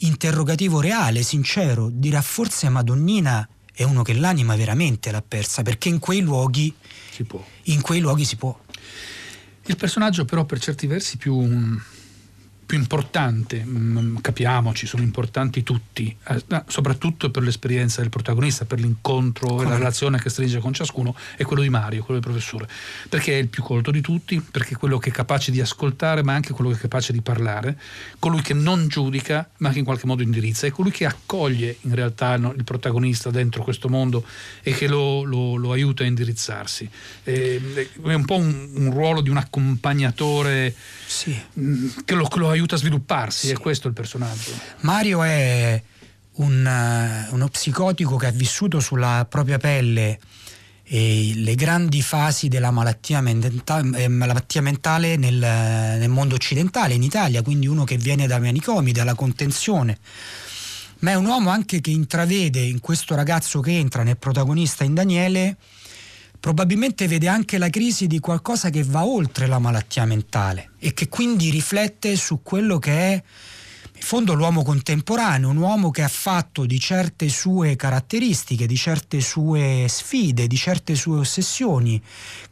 interrogativo 0.00 0.80
reale, 0.80 1.22
sincero, 1.22 1.88
dirà 1.90 2.20
forse 2.20 2.68
Madonnina 2.68 3.48
è 3.72 3.82
uno 3.84 4.02
che 4.02 4.14
l'anima 4.14 4.56
veramente 4.56 5.10
l'ha 5.10 5.22
persa, 5.22 5.62
perché 5.62 5.88
in 5.88 6.00
quei 6.00 6.20
luoghi 6.20 6.74
si 7.10 7.24
può. 7.24 7.44
In 7.64 7.80
quei 7.80 8.00
luoghi 8.00 8.24
si 8.24 8.36
può. 8.36 8.58
Il 9.66 9.76
personaggio 9.76 10.24
però 10.24 10.44
per 10.44 10.58
certi 10.58 10.86
versi 10.86 11.16
più 11.16 11.78
più 12.68 12.76
importante, 12.76 13.64
mm, 13.64 14.16
capiamoci, 14.16 14.86
sono 14.86 15.02
importanti 15.02 15.62
tutti, 15.62 16.14
eh, 16.28 16.44
soprattutto 16.66 17.30
per 17.30 17.42
l'esperienza 17.42 18.02
del 18.02 18.10
protagonista, 18.10 18.66
per 18.66 18.78
l'incontro 18.78 19.62
e 19.62 19.64
la 19.64 19.78
relazione 19.78 20.20
che 20.20 20.28
stringe 20.28 20.58
con 20.58 20.74
ciascuno, 20.74 21.16
è 21.38 21.44
quello 21.44 21.62
di 21.62 21.70
Mario, 21.70 22.04
quello 22.04 22.20
del 22.20 22.30
professore, 22.30 22.68
perché 23.08 23.32
è 23.32 23.40
il 23.40 23.48
più 23.48 23.62
colto 23.62 23.90
di 23.90 24.02
tutti, 24.02 24.38
perché 24.42 24.74
è 24.74 24.76
quello 24.76 24.98
che 24.98 25.08
è 25.08 25.12
capace 25.12 25.50
di 25.50 25.62
ascoltare, 25.62 26.22
ma 26.22 26.34
anche 26.34 26.52
quello 26.52 26.68
che 26.68 26.76
è 26.76 26.80
capace 26.80 27.14
di 27.14 27.22
parlare, 27.22 27.78
colui 28.18 28.42
che 28.42 28.52
non 28.52 28.86
giudica, 28.88 29.48
ma 29.56 29.70
che 29.70 29.78
in 29.78 29.86
qualche 29.86 30.06
modo 30.06 30.22
indirizza, 30.22 30.66
è 30.66 30.70
colui 30.70 30.90
che 30.90 31.06
accoglie 31.06 31.78
in 31.80 31.94
realtà 31.94 32.34
il 32.34 32.64
protagonista 32.64 33.30
dentro 33.30 33.62
questo 33.62 33.88
mondo 33.88 34.26
e 34.62 34.72
che 34.72 34.88
lo, 34.88 35.22
lo, 35.22 35.56
lo 35.56 35.72
aiuta 35.72 36.02
a 36.02 36.06
indirizzarsi. 36.06 36.86
È, 37.22 37.30
è 37.30 38.12
un 38.12 38.24
po' 38.26 38.36
un, 38.36 38.72
un 38.74 38.92
ruolo 38.92 39.22
di 39.22 39.30
un 39.30 39.38
accompagnatore 39.38 40.74
sì. 41.06 41.34
Mm, 41.58 41.88
che 42.04 42.14
lo, 42.14 42.28
lo, 42.34 42.50
aiuta 42.50 42.56
a 42.66 42.78
svilupparsi, 42.78 43.46
sì. 43.46 43.52
è 43.52 43.58
questo 43.58 43.88
il 43.88 43.94
personaggio. 43.94 44.50
Mario 44.80 45.22
è 45.22 45.82
un, 46.32 47.28
uh, 47.30 47.34
uno 47.34 47.48
psicotico 47.48 48.16
che 48.16 48.26
ha 48.26 48.30
vissuto 48.30 48.80
sulla 48.80 49.26
propria 49.28 49.58
pelle 49.58 50.18
eh, 50.90 51.32
le 51.34 51.54
grandi 51.54 52.00
fasi 52.00 52.48
della 52.48 52.70
malattia, 52.70 53.20
menta- 53.20 53.80
eh, 53.94 54.08
malattia 54.08 54.62
mentale 54.62 55.16
nel, 55.16 55.34
nel, 55.34 56.08
mondo 56.08 56.34
occidentale, 56.34 56.94
in 56.94 57.02
Italia, 57.02 57.42
quindi 57.42 57.66
uno 57.66 57.84
che 57.84 57.98
viene 57.98 58.26
dai 58.26 58.40
manicomi, 58.40 58.92
dalla 58.92 59.14
contenzione. 59.14 59.98
Ma 61.00 61.10
è 61.10 61.14
un 61.14 61.26
uomo 61.26 61.50
anche 61.50 61.80
che 61.80 61.90
intravede 61.90 62.60
in 62.60 62.80
questo 62.80 63.14
ragazzo 63.14 63.60
che 63.60 63.76
entra 63.76 64.02
nel 64.02 64.16
protagonista 64.16 64.82
in 64.82 64.94
Daniele 64.94 65.56
probabilmente 66.40 67.06
vede 67.08 67.28
anche 67.28 67.58
la 67.58 67.70
crisi 67.70 68.06
di 68.06 68.20
qualcosa 68.20 68.70
che 68.70 68.82
va 68.84 69.04
oltre 69.04 69.46
la 69.46 69.58
malattia 69.58 70.04
mentale 70.04 70.70
e 70.78 70.94
che 70.94 71.08
quindi 71.08 71.50
riflette 71.50 72.16
su 72.16 72.40
quello 72.42 72.78
che 72.78 72.92
è 72.92 73.22
in 73.98 74.04
fondo 74.04 74.34
l'uomo 74.34 74.62
contemporaneo, 74.62 75.48
un 75.48 75.56
uomo 75.56 75.90
che 75.90 76.02
ha 76.02 76.08
fatto 76.08 76.64
di 76.64 76.78
certe 76.78 77.28
sue 77.28 77.74
caratteristiche, 77.74 78.66
di 78.66 78.76
certe 78.76 79.20
sue 79.20 79.86
sfide, 79.88 80.46
di 80.46 80.56
certe 80.56 80.94
sue 80.94 81.18
ossessioni, 81.18 82.00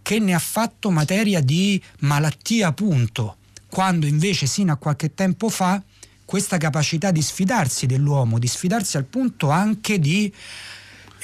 che 0.02 0.18
ne 0.18 0.34
ha 0.34 0.40
fatto 0.40 0.90
materia 0.90 1.40
di 1.40 1.80
malattia 2.00 2.68
appunto, 2.68 3.36
quando 3.68 4.06
invece 4.06 4.46
sino 4.46 4.72
a 4.72 4.76
qualche 4.76 5.14
tempo 5.14 5.48
fa 5.48 5.80
questa 6.24 6.58
capacità 6.58 7.12
di 7.12 7.22
sfidarsi 7.22 7.86
dell'uomo, 7.86 8.40
di 8.40 8.48
sfidarsi 8.48 8.96
al 8.96 9.04
punto 9.04 9.48
anche 9.48 10.00
di 10.00 10.30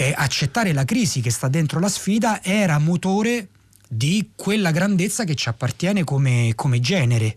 eh, 0.03 0.13
accettare 0.17 0.73
la 0.73 0.85
crisi 0.85 1.21
che 1.21 1.31
sta 1.31 1.47
dentro 1.47 1.79
la 1.79 1.89
sfida 1.89 2.43
era 2.43 2.79
motore 2.79 3.49
di 3.89 4.31
quella 4.35 4.73
grandezza 4.73 5.23
che 5.25 5.35
ci 5.37 5.49
appartiene 5.49 6.03
come, 6.03 6.53
come 6.57 6.81
genere. 6.81 7.37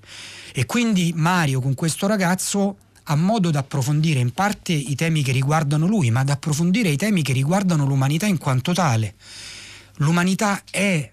E 0.51 0.65
quindi 0.65 1.11
Mario 1.15 1.61
con 1.61 1.75
questo 1.75 2.07
ragazzo 2.07 2.77
ha 3.03 3.15
modo 3.15 3.51
di 3.51 3.57
approfondire 3.57 4.19
in 4.19 4.31
parte 4.31 4.73
i 4.73 4.95
temi 4.95 5.21
che 5.21 5.31
riguardano 5.31 5.85
lui, 5.85 6.09
ma 6.09 6.23
di 6.23 6.31
approfondire 6.31 6.89
i 6.89 6.95
temi 6.95 7.21
che 7.21 7.33
riguardano 7.33 7.85
l'umanità 7.85 8.25
in 8.25 8.39
quanto 8.39 8.73
tale. 8.73 9.13
L'umanità 9.97 10.63
è, 10.71 11.11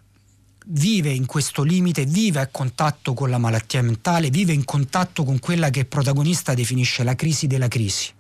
vive 0.67 1.11
in 1.11 1.27
questo 1.27 1.63
limite, 1.65 2.07
vive 2.07 2.41
a 2.41 2.47
contatto 2.47 3.13
con 3.13 3.29
la 3.29 3.39
malattia 3.39 3.83
mentale, 3.83 4.31
vive 4.31 4.55
in 4.55 4.65
contatto 4.65 5.23
con 5.25 5.39
quella 5.39 5.69
che 5.69 5.81
il 5.81 5.87
protagonista 5.87 6.55
definisce 6.55 7.03
la 7.03 7.15
crisi 7.15 7.47
della 7.47 7.69
crisi 7.69 8.11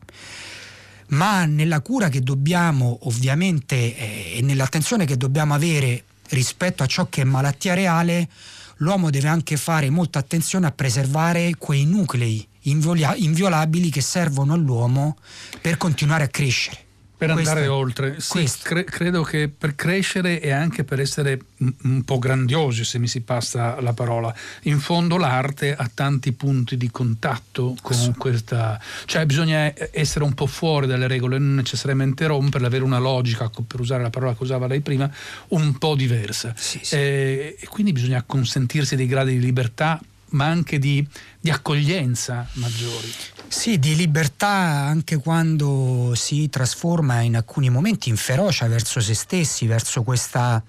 ma 1.12 1.44
nella 1.44 1.80
cura 1.80 2.08
che 2.08 2.20
dobbiamo 2.20 2.98
ovviamente 3.02 3.74
eh, 3.76 4.38
e 4.38 4.42
nell'attenzione 4.42 5.04
che 5.04 5.16
dobbiamo 5.16 5.54
avere 5.54 6.04
rispetto 6.30 6.82
a 6.82 6.86
ciò 6.86 7.08
che 7.08 7.22
è 7.22 7.24
malattia 7.24 7.74
reale, 7.74 8.28
l'uomo 8.76 9.10
deve 9.10 9.28
anche 9.28 9.56
fare 9.56 9.90
molta 9.90 10.18
attenzione 10.18 10.66
a 10.66 10.72
preservare 10.72 11.56
quei 11.56 11.84
nuclei 11.84 12.46
inviolabili 12.62 13.90
che 13.90 14.00
servono 14.00 14.54
all'uomo 14.54 15.16
per 15.60 15.76
continuare 15.76 16.24
a 16.24 16.28
crescere 16.28 16.90
per 17.26 17.36
andare 17.36 17.66
oltre. 17.68 18.16
Sì, 18.18 18.48
cre- 18.62 18.84
credo 18.84 19.22
che 19.22 19.48
per 19.48 19.74
crescere 19.74 20.40
e 20.40 20.50
anche 20.50 20.84
per 20.84 21.00
essere 21.00 21.38
un, 21.82 22.02
po' 22.04 22.18
grandiosi, 22.18 22.84
se 22.84 22.98
mi 22.98 23.06
si 23.06 23.20
passa 23.20 23.80
la 23.80 23.92
parola, 23.92 24.34
in 24.62 24.80
fondo 24.80 25.16
l'arte 25.16 25.74
ha 25.74 25.90
tanti 25.92 26.32
punti 26.32 26.76
di 26.76 26.90
contatto 26.90 27.76
con 27.80 28.14
questa... 28.18 28.80
cioè 29.04 29.24
bisogna 29.26 29.72
essere 29.92 30.24
un 30.24 30.34
po' 30.34 30.46
fuori 30.46 30.86
dalle 30.86 31.06
regole, 31.06 31.38
non 31.38 31.54
necessariamente 31.54 32.26
romperle, 32.26 32.66
avere 32.66 32.84
una 32.84 32.98
logica, 32.98 33.50
per 33.66 33.80
usare 33.80 34.02
la 34.02 34.10
parola 34.10 34.34
che 34.34 34.42
usava 34.42 34.66
lei 34.66 34.80
prima, 34.80 35.10
un 35.48 35.78
po' 35.78 35.94
diversa. 35.94 36.52
Sì, 36.56 36.80
sì. 36.82 36.96
Eh, 36.96 37.56
e 37.58 37.66
quindi 37.68 37.92
bisogna 37.92 38.22
consentirsi 38.26 38.96
dei 38.96 39.06
gradi 39.06 39.38
di 39.38 39.44
libertà 39.44 40.00
ma 40.32 40.46
anche 40.46 40.78
di, 40.78 41.06
di, 41.38 41.50
accoglienza 41.50 42.48
maggiori. 42.54 43.12
Sì, 43.52 43.78
di 43.78 43.94
libertà 43.94 44.48
anche 44.48 45.18
quando 45.18 46.14
si 46.16 46.48
trasforma 46.48 47.20
in 47.20 47.36
alcuni 47.36 47.68
momenti 47.68 48.08
in 48.08 48.16
ferocia 48.16 48.66
verso 48.66 48.98
se 48.98 49.14
stessi, 49.14 49.66
verso 49.66 50.02
questa 50.02 50.60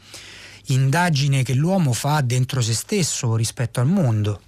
indagine 0.66 1.44
che 1.44 1.54
l'uomo 1.54 1.94
fa 1.94 2.20
dentro 2.20 2.62
se 2.62 2.74
stesso 2.74 3.36
rispetto 3.36 3.80
al 3.80 3.88
mondo. 3.88 4.42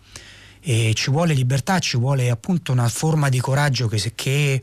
E 0.60 0.92
ci 0.96 1.12
vuole 1.12 1.34
libertà, 1.34 1.80
ci 1.80 1.98
vuole 1.98 2.30
appunto 2.30 2.74
una 2.74 2.90
forma 2.90 3.30
di 3.30 3.40
coraggio 3.40 3.88
che, 3.88 4.12
che 4.14 4.62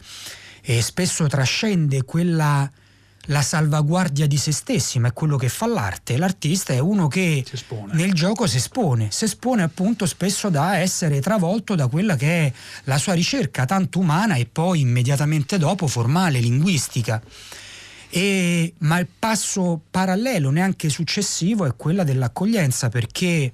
eh, 0.60 0.82
spesso 0.82 1.26
trascende 1.26 2.04
quella 2.04 2.70
la 3.26 3.42
salvaguardia 3.42 4.26
di 4.26 4.36
se 4.36 4.52
stessi, 4.52 4.98
ma 4.98 5.08
è 5.08 5.12
quello 5.12 5.36
che 5.36 5.48
fa 5.48 5.66
l'arte. 5.66 6.16
L'artista 6.16 6.72
è 6.72 6.78
uno 6.78 7.06
che 7.08 7.44
nel 7.92 8.12
gioco 8.12 8.46
si 8.46 8.56
espone, 8.56 9.10
si 9.10 9.24
espone 9.24 9.62
appunto 9.62 10.06
spesso 10.06 10.48
da 10.48 10.78
essere 10.78 11.20
travolto 11.20 11.74
da 11.74 11.86
quella 11.86 12.16
che 12.16 12.46
è 12.46 12.52
la 12.84 12.98
sua 12.98 13.12
ricerca 13.12 13.64
tanto 13.64 14.00
umana 14.00 14.34
e 14.34 14.46
poi 14.46 14.80
immediatamente 14.80 15.58
dopo 15.58 15.86
formale, 15.86 16.40
linguistica. 16.40 17.22
E, 18.14 18.74
ma 18.78 18.98
il 18.98 19.08
passo 19.18 19.80
parallelo, 19.90 20.50
neanche 20.50 20.88
successivo, 20.90 21.64
è 21.64 21.74
quella 21.76 22.04
dell'accoglienza, 22.04 22.88
perché 22.88 23.50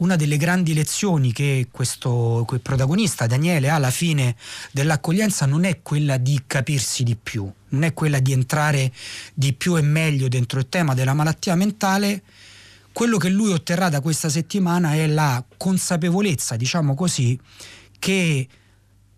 una 0.00 0.16
delle 0.16 0.36
grandi 0.36 0.74
lezioni 0.74 1.32
che 1.32 1.68
questo 1.70 2.44
quel 2.46 2.60
protagonista 2.60 3.26
Daniele 3.26 3.68
ha 3.68 3.74
alla 3.74 3.90
fine 3.90 4.36
dell'accoglienza 4.72 5.46
non 5.46 5.64
è 5.64 5.82
quella 5.82 6.16
di 6.16 6.42
capirsi 6.46 7.02
di 7.02 7.16
più, 7.16 7.50
non 7.70 7.82
è 7.82 7.92
quella 7.92 8.18
di 8.18 8.32
entrare 8.32 8.92
di 9.34 9.52
più 9.52 9.76
e 9.76 9.82
meglio 9.82 10.28
dentro 10.28 10.58
il 10.58 10.68
tema 10.68 10.94
della 10.94 11.14
malattia 11.14 11.54
mentale. 11.54 12.22
Quello 12.92 13.18
che 13.18 13.28
lui 13.28 13.52
otterrà 13.52 13.88
da 13.88 14.00
questa 14.00 14.28
settimana 14.28 14.94
è 14.94 15.06
la 15.06 15.42
consapevolezza, 15.56 16.56
diciamo 16.56 16.94
così, 16.94 17.38
che 17.98 18.48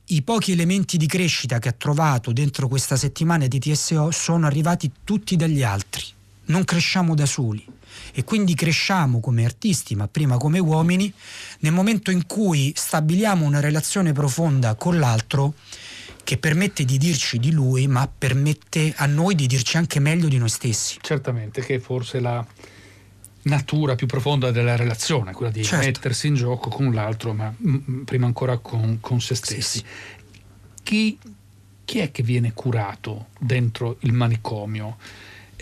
i 0.04 0.22
pochi 0.22 0.52
elementi 0.52 0.96
di 0.96 1.06
crescita 1.06 1.58
che 1.58 1.68
ha 1.68 1.72
trovato 1.72 2.32
dentro 2.32 2.68
questa 2.68 2.96
settimana 2.96 3.46
di 3.46 3.58
TSO 3.58 4.10
sono 4.10 4.46
arrivati 4.46 4.90
tutti 5.04 5.36
dagli 5.36 5.62
altri. 5.62 6.02
Non 6.46 6.64
cresciamo 6.64 7.14
da 7.14 7.24
soli 7.24 7.64
e 8.12 8.24
quindi 8.24 8.54
cresciamo 8.54 9.20
come 9.20 9.44
artisti, 9.44 9.94
ma 9.94 10.08
prima 10.08 10.36
come 10.36 10.58
uomini, 10.58 11.12
nel 11.60 11.72
momento 11.72 12.10
in 12.10 12.26
cui 12.26 12.72
stabiliamo 12.74 13.44
una 13.44 13.60
relazione 13.60 14.12
profonda 14.12 14.74
con 14.74 14.98
l'altro 14.98 15.54
che 16.24 16.38
permette 16.38 16.84
di 16.84 16.98
dirci 16.98 17.38
di 17.38 17.50
lui, 17.50 17.86
ma 17.88 18.08
permette 18.08 18.92
a 18.96 19.06
noi 19.06 19.34
di 19.34 19.46
dirci 19.46 19.76
anche 19.76 19.98
meglio 19.98 20.28
di 20.28 20.38
noi 20.38 20.48
stessi. 20.48 20.98
Certamente, 21.00 21.62
che 21.62 21.76
è 21.76 21.78
forse 21.78 22.20
la 22.20 22.44
natura 23.42 23.94
più 23.96 24.06
profonda 24.06 24.50
della 24.50 24.76
relazione, 24.76 25.32
quella 25.32 25.50
di 25.50 25.64
certo. 25.64 25.84
mettersi 25.84 26.28
in 26.28 26.34
gioco 26.34 26.68
con 26.68 26.92
l'altro, 26.92 27.32
ma 27.32 27.52
mm, 27.52 27.76
mm, 27.90 28.02
prima 28.02 28.26
ancora 28.26 28.58
con, 28.58 28.98
con 29.00 29.20
se 29.20 29.34
stessi. 29.34 29.78
Sì, 29.78 29.78
sì. 29.78 29.84
Chi, 30.82 31.18
chi 31.84 31.98
è 31.98 32.10
che 32.10 32.22
viene 32.22 32.52
curato 32.52 33.26
dentro 33.38 33.96
il 34.00 34.12
manicomio? 34.12 34.96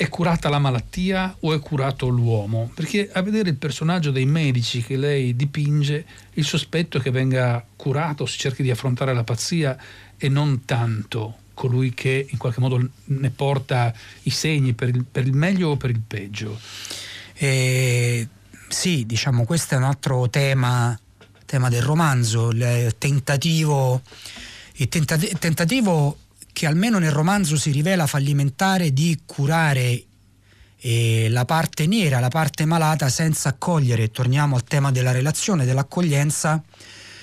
È 0.00 0.08
curata 0.08 0.48
la 0.48 0.58
malattia 0.58 1.36
o 1.40 1.52
è 1.52 1.58
curato 1.58 2.08
l'uomo? 2.08 2.70
Perché 2.74 3.10
a 3.12 3.20
vedere 3.20 3.50
il 3.50 3.56
personaggio 3.56 4.10
dei 4.10 4.24
medici 4.24 4.82
che 4.82 4.96
lei 4.96 5.36
dipinge, 5.36 6.06
il 6.32 6.44
sospetto 6.46 6.96
è 6.96 7.02
che 7.02 7.10
venga 7.10 7.62
curato, 7.76 8.24
si 8.24 8.38
cerchi 8.38 8.62
di 8.62 8.70
affrontare 8.70 9.12
la 9.12 9.24
pazzia 9.24 9.76
e 10.16 10.30
non 10.30 10.64
tanto 10.64 11.40
colui 11.52 11.92
che 11.92 12.26
in 12.30 12.38
qualche 12.38 12.60
modo 12.60 12.82
ne 13.04 13.28
porta 13.28 13.92
i 14.22 14.30
segni 14.30 14.72
per 14.72 14.88
il, 14.88 15.04
per 15.04 15.26
il 15.26 15.34
meglio 15.34 15.68
o 15.68 15.76
per 15.76 15.90
il 15.90 16.00
peggio. 16.00 16.58
Eh, 17.34 18.26
sì, 18.68 19.04
diciamo, 19.04 19.44
questo 19.44 19.74
è 19.74 19.76
un 19.76 19.84
altro 19.84 20.30
tema, 20.30 20.98
tema 21.44 21.68
del 21.68 21.82
romanzo, 21.82 22.48
il 22.52 22.94
tentativo, 22.96 24.00
il 24.76 24.88
tentativo 24.88 26.19
che 26.52 26.66
almeno 26.66 26.98
nel 26.98 27.12
romanzo 27.12 27.56
si 27.56 27.70
rivela 27.70 28.06
fallimentare 28.06 28.92
di 28.92 29.20
curare 29.24 30.04
eh, 30.80 31.28
la 31.30 31.44
parte 31.44 31.86
nera, 31.86 32.20
la 32.20 32.28
parte 32.28 32.64
malata 32.64 33.08
senza 33.08 33.50
accogliere, 33.50 34.10
torniamo 34.10 34.56
al 34.56 34.64
tema 34.64 34.90
della 34.90 35.12
relazione, 35.12 35.64
dell'accoglienza, 35.64 36.62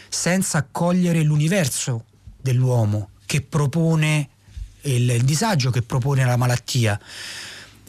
senza 0.09 0.59
accogliere 0.59 1.21
l'universo 1.23 2.05
dell'uomo 2.39 3.09
che 3.25 3.41
propone 3.41 4.29
il, 4.81 5.09
il 5.09 5.23
disagio, 5.23 5.69
che 5.71 5.81
propone 5.81 6.23
la 6.23 6.37
malattia. 6.37 6.99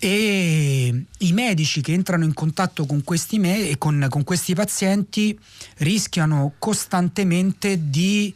E 0.01 1.05
i 1.19 1.33
medici 1.33 1.81
che 1.81 1.93
entrano 1.93 2.25
in 2.25 2.33
contatto 2.33 2.87
con 2.87 3.03
questi, 3.03 3.39
me- 3.39 3.77
con, 3.79 4.07
con 4.09 4.23
questi 4.25 4.55
pazienti 4.55 5.39
rischiano 5.79 6.55
costantemente 6.59 7.91
di 7.91 8.33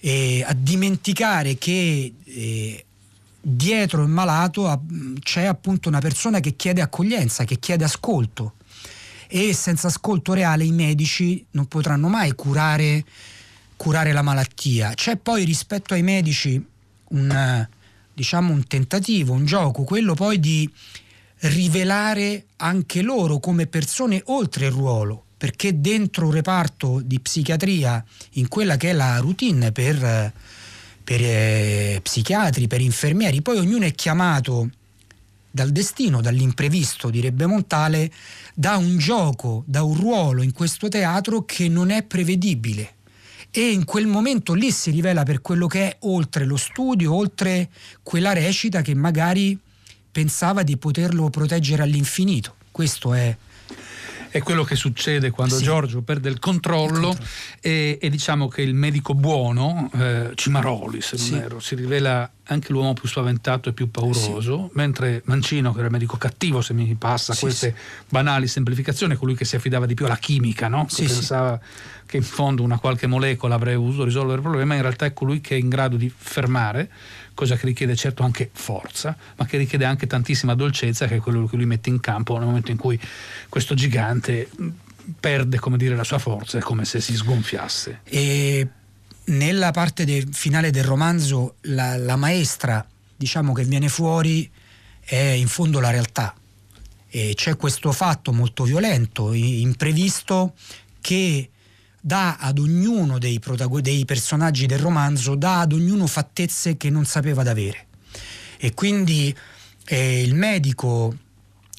eh, 0.00 0.46
dimenticare 0.56 1.56
che 1.56 2.12
eh, 2.24 2.84
dietro 3.40 4.02
il 4.02 4.08
malato 4.08 4.82
c'è 5.20 5.44
appunto 5.44 5.88
una 5.88 6.00
persona 6.00 6.40
che 6.40 6.56
chiede 6.56 6.80
accoglienza, 6.80 7.44
che 7.44 7.58
chiede 7.58 7.84
ascolto 7.84 8.54
e 9.26 9.52
senza 9.52 9.88
ascolto 9.88 10.32
reale 10.32 10.64
i 10.64 10.72
medici 10.72 11.44
non 11.50 11.66
potranno 11.66 12.08
mai 12.08 12.32
curare, 12.32 13.04
curare 13.76 14.12
la 14.12 14.22
malattia. 14.22 14.94
C'è 14.94 15.16
poi 15.16 15.44
rispetto 15.44 15.94
ai 15.94 16.02
medici 16.02 16.62
un 17.10 17.66
diciamo 18.18 18.52
un 18.52 18.66
tentativo, 18.66 19.32
un 19.32 19.44
gioco, 19.44 19.84
quello 19.84 20.14
poi 20.14 20.40
di 20.40 20.68
rivelare 21.42 22.46
anche 22.56 23.00
loro 23.00 23.38
come 23.38 23.68
persone 23.68 24.20
oltre 24.26 24.66
il 24.66 24.72
ruolo, 24.72 25.24
perché 25.38 25.80
dentro 25.80 26.26
un 26.26 26.32
reparto 26.32 27.00
di 27.02 27.20
psichiatria, 27.20 28.04
in 28.32 28.48
quella 28.48 28.76
che 28.76 28.90
è 28.90 28.92
la 28.92 29.18
routine 29.18 29.72
per, 29.72 30.32
per 31.04 31.20
eh, 31.22 32.00
psichiatri, 32.02 32.66
per 32.66 32.80
infermieri, 32.80 33.40
poi 33.40 33.58
ognuno 33.58 33.86
è 33.86 33.92
chiamato 33.92 34.68
dal 35.50 35.70
destino, 35.70 36.20
dall'imprevisto, 36.20 37.08
direbbe 37.08 37.46
Montale, 37.46 38.12
da 38.52 38.76
un 38.76 38.98
gioco, 38.98 39.62
da 39.66 39.82
un 39.82 39.94
ruolo 39.96 40.42
in 40.42 40.52
questo 40.52 40.88
teatro 40.88 41.44
che 41.44 41.68
non 41.68 41.90
è 41.90 42.02
prevedibile 42.02 42.96
e 43.50 43.70
in 43.70 43.84
quel 43.84 44.06
momento 44.06 44.52
lì 44.52 44.70
si 44.70 44.90
rivela 44.90 45.22
per 45.22 45.40
quello 45.40 45.66
che 45.66 45.88
è 45.88 45.96
oltre 46.00 46.44
lo 46.44 46.56
studio, 46.56 47.14
oltre 47.14 47.70
quella 48.02 48.32
recita 48.32 48.82
che 48.82 48.94
magari 48.94 49.58
pensava 50.10 50.62
di 50.62 50.76
poterlo 50.76 51.30
proteggere 51.30 51.82
all'infinito. 51.82 52.56
Questo 52.70 53.14
è 53.14 53.36
è 54.30 54.42
quello 54.42 54.64
che 54.64 54.76
succede 54.76 55.30
quando 55.30 55.56
sì. 55.56 55.64
Giorgio 55.64 56.02
perde 56.02 56.28
il 56.28 56.38
controllo, 56.38 56.86
il 56.86 57.16
controllo. 57.16 57.28
E, 57.60 57.98
e, 58.00 58.10
diciamo 58.10 58.48
che 58.48 58.62
il 58.62 58.74
medico 58.74 59.14
buono, 59.14 59.90
eh, 59.94 60.30
Cimaroli 60.34 61.00
se 61.00 61.16
non 61.16 61.26
sì. 61.26 61.34
ero, 61.34 61.60
si 61.60 61.74
rivela 61.74 62.30
anche 62.44 62.72
l'uomo 62.72 62.94
più 62.94 63.08
spaventato 63.08 63.68
e 63.68 63.72
più 63.72 63.90
pauroso, 63.90 64.68
sì. 64.68 64.70
mentre 64.72 65.22
Mancino, 65.26 65.72
che 65.72 65.78
era 65.78 65.86
il 65.86 65.92
medico 65.92 66.16
cattivo, 66.16 66.60
se 66.60 66.72
mi 66.72 66.94
passa 66.94 67.34
sì, 67.34 67.40
queste 67.40 67.74
sì. 67.76 68.04
banali 68.08 68.46
semplificazioni, 68.46 69.16
colui 69.16 69.34
che 69.34 69.44
si 69.44 69.56
affidava 69.56 69.86
di 69.86 69.94
più 69.94 70.06
alla 70.06 70.16
chimica, 70.16 70.68
no? 70.68 70.86
che 70.86 71.04
pensava 71.04 71.60
che 72.06 72.16
in 72.16 72.22
fondo 72.22 72.62
una 72.62 72.78
qualche 72.78 73.06
molecola 73.06 73.54
avrebbe 73.54 73.76
voluto 73.76 74.04
risolvere 74.04 74.36
il 74.36 74.42
problema, 74.42 74.74
in 74.74 74.82
realtà 74.82 75.04
è 75.04 75.12
colui 75.12 75.40
che 75.40 75.56
è 75.56 75.58
in 75.58 75.68
grado 75.68 75.96
di 75.96 76.10
fermare, 76.14 76.90
cosa 77.38 77.54
che 77.54 77.66
richiede 77.66 77.94
certo 77.94 78.24
anche 78.24 78.50
forza, 78.52 79.16
ma 79.36 79.46
che 79.46 79.58
richiede 79.58 79.84
anche 79.84 80.08
tantissima 80.08 80.56
dolcezza, 80.56 81.06
che 81.06 81.14
è 81.14 81.20
quello 81.20 81.46
che 81.46 81.54
lui 81.54 81.66
mette 81.66 81.88
in 81.88 82.00
campo 82.00 82.36
nel 82.36 82.48
momento 82.48 82.72
in 82.72 82.76
cui 82.76 82.98
questo 83.48 83.74
gigante 83.74 84.50
perde 85.20 85.60
come 85.60 85.76
dire, 85.76 85.94
la 85.94 86.02
sua 86.02 86.18
forza, 86.18 86.58
è 86.58 86.60
come 86.60 86.84
se 86.84 87.00
si 87.00 87.14
sgonfiasse. 87.14 88.00
E 88.02 88.66
nella 89.26 89.70
parte 89.70 90.04
del 90.04 90.26
finale 90.32 90.72
del 90.72 90.82
romanzo 90.82 91.54
la, 91.60 91.96
la, 91.96 92.16
maestra 92.16 92.84
diciamo 93.16 93.52
che 93.52 93.62
viene 93.62 93.88
fuori 93.88 94.50
è 94.98 95.14
in 95.14 95.46
fondo 95.46 95.78
la 95.78 95.90
realtà 95.90 96.34
e 97.08 97.34
c'è 97.36 97.56
questo 97.56 97.92
fatto 97.92 98.32
molto 98.32 98.64
violento, 98.64 99.32
imprevisto 99.32 100.54
che 101.00 101.50
dà 102.00 102.36
ad 102.36 102.58
ognuno 102.58 103.18
dei, 103.18 103.38
protagon- 103.38 103.82
dei 103.82 104.04
personaggi 104.04 104.66
del 104.66 104.78
romanzo 104.78 105.34
dà 105.34 105.60
ad 105.60 105.72
ognuno 105.72 106.06
fattezze 106.06 106.76
che 106.76 106.90
non 106.90 107.04
sapeva 107.04 107.42
d'avere. 107.42 107.86
E 108.56 108.74
quindi 108.74 109.34
eh, 109.86 110.22
il 110.22 110.34
medico 110.34 111.14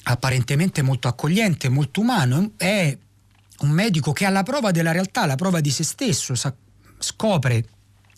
apparentemente 0.04 0.82
molto 0.82 1.08
accogliente, 1.08 1.68
molto 1.68 2.00
umano 2.00 2.52
è 2.56 2.96
un 3.60 3.70
medico 3.70 4.12
che 4.12 4.24
ha 4.24 4.30
la 4.30 4.42
prova 4.42 4.70
della 4.70 4.92
realtà, 4.92 5.26
la 5.26 5.36
prova 5.36 5.60
di 5.60 5.70
se 5.70 5.84
stesso, 5.84 6.34
sa 6.34 6.54
scopre 6.98 7.64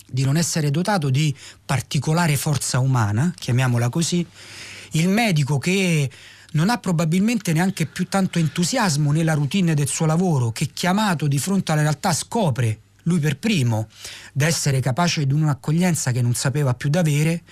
di 0.06 0.24
non 0.24 0.36
essere 0.36 0.70
dotato 0.70 1.10
di 1.10 1.34
particolare 1.64 2.36
forza 2.36 2.78
umana, 2.78 3.32
chiamiamola 3.36 3.88
così, 3.88 4.24
il 4.92 5.08
medico 5.08 5.58
che 5.58 6.10
non 6.52 6.70
ha 6.70 6.78
probabilmente 6.78 7.52
neanche 7.52 7.86
più 7.86 8.08
tanto 8.08 8.38
entusiasmo 8.38 9.12
nella 9.12 9.34
routine 9.34 9.74
del 9.74 9.88
suo 9.88 10.06
lavoro, 10.06 10.52
che 10.52 10.70
chiamato 10.72 11.26
di 11.26 11.38
fronte 11.38 11.72
alla 11.72 11.82
realtà 11.82 12.12
scopre 12.12 12.80
lui 13.04 13.18
per 13.18 13.38
primo 13.38 13.88
da 14.32 14.46
essere 14.46 14.80
capace 14.80 15.26
di 15.26 15.32
un'accoglienza 15.32 16.12
che 16.12 16.22
non 16.22 16.34
sapeva 16.34 16.74
più 16.74 16.88
d'avere, 16.88 17.42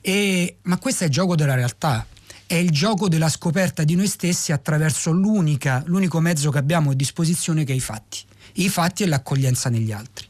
e, 0.00 0.58
ma 0.62 0.78
questo 0.78 1.04
è 1.04 1.06
il 1.06 1.12
gioco 1.12 1.34
della 1.34 1.54
realtà, 1.54 2.06
è 2.46 2.54
il 2.54 2.70
gioco 2.70 3.08
della 3.08 3.28
scoperta 3.28 3.84
di 3.84 3.94
noi 3.94 4.06
stessi 4.06 4.52
attraverso 4.52 5.10
l'unico 5.10 6.20
mezzo 6.20 6.50
che 6.50 6.58
abbiamo 6.58 6.90
a 6.90 6.94
disposizione 6.94 7.64
che 7.64 7.72
è 7.72 7.76
i 7.76 7.80
fatti, 7.80 8.18
i 8.54 8.68
fatti 8.68 9.02
e 9.02 9.06
l'accoglienza 9.06 9.68
negli 9.68 9.92
altri. 9.92 10.26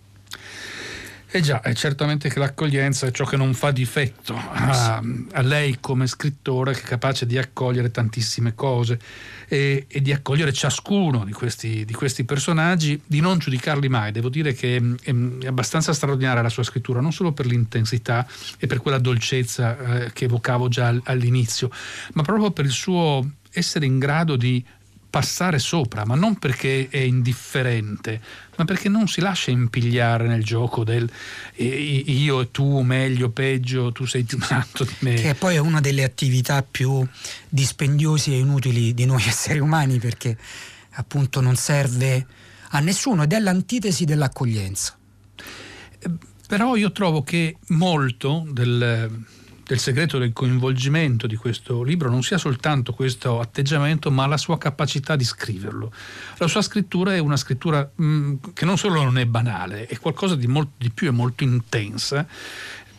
Eh 1.37 1.41
già, 1.41 1.63
è 1.63 1.75
certamente 1.75 2.29
che 2.29 2.39
l'accoglienza 2.39 3.09
è 3.09 3.11
ciò 3.11 3.25
che 3.25 3.37
non 3.37 3.55
fa 3.55 3.73
difetto 3.73 4.37
a, 4.37 5.03
a 5.33 5.41
lei 5.41 5.79
come 5.81 6.07
scrittore 6.07 6.75
che 6.75 6.83
è 6.83 6.85
capace 6.85 7.27
di 7.27 7.37
accogliere 7.37 7.91
tantissime 7.91 8.55
cose 8.55 9.01
e, 9.49 9.87
e 9.89 10.01
di 10.01 10.13
accogliere 10.13 10.53
ciascuno 10.53 11.25
di 11.25 11.33
questi, 11.33 11.85
di 11.85 11.93
questi, 11.93 12.23
personaggi, 12.23 13.03
di 13.05 13.19
non 13.19 13.39
giudicarli 13.39 13.89
mai. 13.89 14.13
Devo 14.13 14.29
dire 14.29 14.53
che 14.53 14.77
è, 14.77 15.11
è, 15.11 15.47
abbastanza 15.49 15.93
straordinaria 15.93 16.41
la 16.41 16.49
sua 16.49 16.63
scrittura, 16.63 17.01
non 17.01 17.13
solo 17.13 17.33
per 17.33 17.47
l'intensità 17.47 18.25
e 18.57 18.69
per 18.69 18.79
quella 18.79 18.99
dolcezza 18.99 20.05
eh, 20.05 20.13
che 20.13 20.27
evocavo 20.27 20.69
già 20.69 20.97
all'inizio, 21.03 21.69
ma 22.13 22.23
proprio 22.23 22.53
per 22.53 22.65
il 22.65 22.71
suo 22.71 23.29
essere 23.51 23.87
in 23.87 23.99
grado 23.99 24.37
di 24.37 24.65
passare 25.15 25.61
sopra, 25.61 26.05
ma 26.05 26.17
non 26.17 26.41
perché 26.41 26.89
è 26.91 26.99
indifferente, 26.99 28.21
ma 28.57 28.65
perché 28.65 28.89
non 28.89 29.07
si 29.07 29.21
lascia 29.21 29.53
impigliare 29.53 30.27
nel 30.27 30.43
gioco 30.43 30.83
del 30.83 31.09
io 31.55 32.41
e 32.41 32.51
tu, 32.51 32.81
meglio, 32.81 33.31
peggio, 33.31 33.93
tu 33.93 34.07
sei 34.07 34.25
più 34.25 34.39
matto 34.51 34.83
di 34.83 34.95
me. 34.99 35.15
Che 35.15 35.37
poi 35.37 35.55
è 35.55 35.59
una 35.59 35.79
delle 35.79 36.03
attività 36.03 36.65
più 36.69 37.07
dispendiose 37.49 38.33
e 38.33 38.39
inutili 38.39 38.93
di 38.93 39.05
noi 39.05 39.23
esseri 39.29 39.61
umani 39.61 40.01
perché 40.01 40.37
appunto 40.95 41.41
non 41.41 41.55
serve 41.55 42.27
a 42.71 42.81
nessuno 42.81 43.23
ed 43.23 43.35
è 43.35 43.39
l'antitesi 43.39 44.05
dell'accoglienza. 44.05 44.99
Però 46.49 46.75
io 46.75 46.91
trovo 46.91 47.23
che 47.23 47.59
molto 47.69 48.45
del 48.51 49.25
del 49.67 49.79
segreto 49.79 50.19
del 50.19 50.33
coinvolgimento 50.33 51.27
di 51.27 51.37
questo 51.37 51.83
libro 51.83 52.11
non 52.11 52.23
sia 52.23 52.37
soltanto 52.37 52.93
questo 52.93 53.41
atteggiamento, 53.41 54.11
ma 54.11 54.27
la 54.27 54.37
sua 54.37 54.59
capacità 54.59 55.17
di 55.17 55.25
scriverlo. 55.25 55.93
La 56.37 56.47
sua 56.47 56.61
scrittura 56.61 57.15
è 57.15 57.19
una 57.19 57.37
scrittura 57.37 57.89
mh, 57.95 58.05
mm, 58.05 58.35
che 58.53 58.65
non 58.65 58.77
solo 58.77 59.03
non 59.03 59.19
è 59.19 59.25
banale, 59.25 59.87
è 59.87 59.99
qualcosa 59.99 60.37
di, 60.37 60.47
molto, 60.47 60.73
di 60.77 60.91
più 60.91 61.09
e 61.09 61.13
molto 61.13 61.45
intensa 61.45 62.27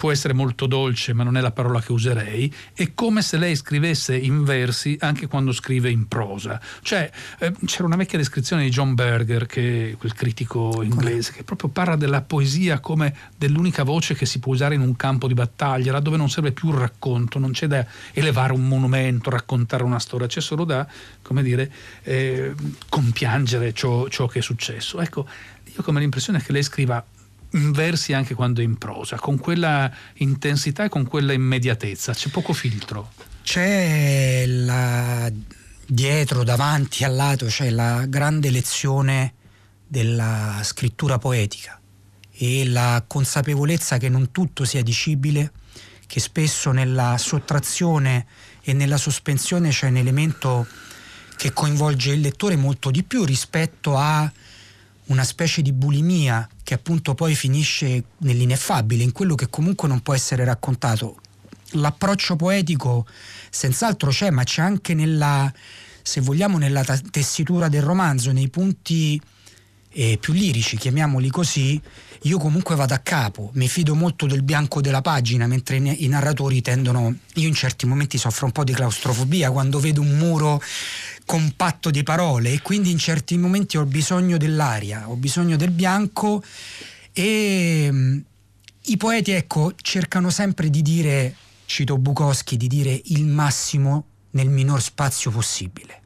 può 0.06 0.13
essere 0.13 0.34
molto 0.34 0.68
dolce, 0.68 1.13
ma 1.13 1.24
non 1.24 1.36
è 1.36 1.41
la 1.41 1.50
parola 1.50 1.82
che 1.82 1.91
userei, 1.91 2.54
è 2.76 2.94
come 2.94 3.24
se 3.24 3.38
lei 3.38 3.56
scrivesse 3.56 4.15
in 4.15 4.44
versi 4.44 4.96
anche 5.00 5.26
quando 5.26 5.52
scrive 5.52 5.89
in 5.89 6.08
prosa. 6.08 6.62
Cioè, 6.84 7.10
eh, 7.39 7.52
c'era 7.65 7.86
una 7.86 7.96
vecchia 7.96 8.20
descrizione 8.20 8.62
di 8.62 8.70
John 8.70 8.94
Berger, 8.94 9.48
che 9.48 9.96
quel 9.98 10.13
critico 10.13 10.84
inglese, 10.84 11.32
che 11.32 11.44
proprio 11.44 11.70
parla 11.70 11.96
della 11.96 12.22
poesia 12.22 12.80
come 12.82 13.15
dell'unica 13.36 13.82
voce 13.82 14.13
che 14.13 14.28
si 14.28 14.38
può 14.38 14.54
usare 14.54 14.76
in 14.76 14.82
un 14.82 14.96
campo 14.96 15.28
di 15.28 15.34
battaglia, 15.34 15.91
laddove 15.91 16.18
non 16.18 16.30
serve 16.30 16.52
più 16.52 16.70
il 16.70 16.78
racconto, 16.78 17.39
non 17.39 17.52
c'è 17.52 17.65
da 17.65 17.84
elevare 18.13 18.54
un 18.54 18.68
monumento, 18.68 19.32
raccontare 19.32 19.82
una 19.82 19.98
storia, 19.98 20.28
c'è 20.28 20.39
solo 20.39 20.65
da, 20.65 20.86
come 21.24 21.41
dire, 21.41 21.72
eh, 22.04 22.54
compiangere 22.89 23.74
ciò, 23.74 24.08
ciò 24.08 24.28
che 24.28 24.38
è 24.38 24.41
successo. 24.44 25.02
Ecco, 25.02 25.28
io 25.63 25.82
come 25.82 26.00
l'impressione 26.00 26.44
che 26.44 26.52
lei 26.52 26.62
scriva 26.62 27.04
versi 27.51 28.13
anche 28.13 28.34
quando 28.34 28.62
è 28.62 28.63
in 28.63 28.77
prosa, 28.77 29.17
con 29.17 29.38
quella 29.38 29.91
intensità 30.15 30.86
e 30.86 30.89
con 30.89 31.05
quella 31.05 31.34
immediatezza, 31.34 32.13
c'è 32.13 32.29
poco 32.29 32.53
filtro. 32.53 33.12
C'è 33.43 34.45
la, 34.47 35.31
dietro, 35.86 36.43
davanti, 36.43 37.03
al 37.03 37.15
lato, 37.15 37.45
c'è 37.45 37.69
la 37.69 38.05
grande 38.08 38.49
lezione 38.49 39.34
della 39.88 40.60
scrittura 40.63 41.17
poetica 41.17 41.79
e 42.31 42.65
la 42.67 43.03
consapevolezza 43.05 43.97
che 43.97 44.10
non 44.10 44.31
tutto 44.31 44.65
sia 44.65 44.84
dicibile, 44.84 45.51
che 46.08 46.19
spesso 46.19 46.71
nella 46.71 47.17
sottrazione 47.17 48.25
e 48.62 48.73
nella 48.73 48.97
sospensione 48.97 49.69
c'è 49.69 49.88
un 49.88 49.97
elemento 49.97 50.67
che 51.38 51.53
coinvolge 51.53 52.13
il 52.13 52.21
lettore 52.21 52.55
molto 52.55 52.91
di 52.91 53.03
più 53.03 53.23
rispetto 53.23 53.95
a 53.97 54.31
una 55.08 55.24
specie 55.24 55.62
di 55.62 55.72
bulimia 55.72 56.48
che 56.63 56.74
appunto 56.74 57.13
poi 57.13 57.36
finisce 57.36 58.04
nell'ineffabile, 58.20 59.04
in 59.04 59.12
quello 59.12 59.36
che 59.36 59.50
comunque 59.50 59.88
non 59.88 60.02
può 60.02 60.13
essere 60.13 60.44
raccontato. 60.44 61.20
L'approccio 61.72 62.36
poetico 62.36 63.06
senz'altro 63.50 64.10
c'è, 64.10 64.30
ma 64.30 64.44
c'è 64.44 64.62
anche 64.62 64.94
nella, 64.94 65.52
se 66.02 66.22
vogliamo, 66.22 66.58
nella 66.58 66.84
tessitura 67.12 67.68
del 67.68 67.82
romanzo, 67.82 68.32
nei 68.32 68.50
punti 68.50 69.22
eh, 69.97 70.17
più 70.19 70.34
lirici, 70.34 70.75
chiamiamoli 70.75 71.29
così, 71.29 71.81
io 72.23 72.38
comunque 72.38 72.75
vado 72.75 72.93
a 72.93 72.97
capo, 72.97 73.51
mi 73.53 73.69
fido 73.69 73.95
molto 73.95 74.25
del 74.25 74.43
bianco 74.43 74.81
della 74.81 75.01
pagina, 75.01 75.47
mentre 75.47 75.77
i 75.77 76.08
narratori 76.08 76.62
tendono, 76.62 77.15
io 77.36 77.47
in 77.47 77.53
certi 77.53 77.86
momenti 77.86 78.17
soffro 78.17 78.45
un 78.45 78.51
po' 78.51 78.65
di 78.65 78.73
claustrofobia 78.73 79.51
quando 79.51 79.79
vedo 79.79 80.01
un 80.01 80.17
muro 80.17 80.62
compatto 81.25 81.91
di 81.91 82.03
parole 82.03 82.51
e 82.51 82.62
quindi 82.62 82.91
in 82.91 82.97
certi 82.97 83.38
momenti 83.38 83.77
ho 83.77 83.86
bisogno 83.86 84.36
dell'aria, 84.38 85.10
ho 85.10 85.15
bisogno 85.15 85.55
del 85.55 85.71
bianco 85.71 86.43
e 87.13 87.88
mm, 87.89 88.17
i 88.88 88.97
poeti 88.97 89.31
ecco 89.31 89.73
cercano 89.77 90.29
sempre 90.29 90.69
di 90.69 90.81
dire, 90.81 91.36
cito 91.65 91.97
Bukowski, 91.97 92.58
di 92.58 92.67
dire 92.67 92.99
il 93.05 93.23
massimo 93.23 94.08
nel 94.31 94.49
minor 94.49 94.81
spazio 94.81 95.31
possibile 95.31 96.01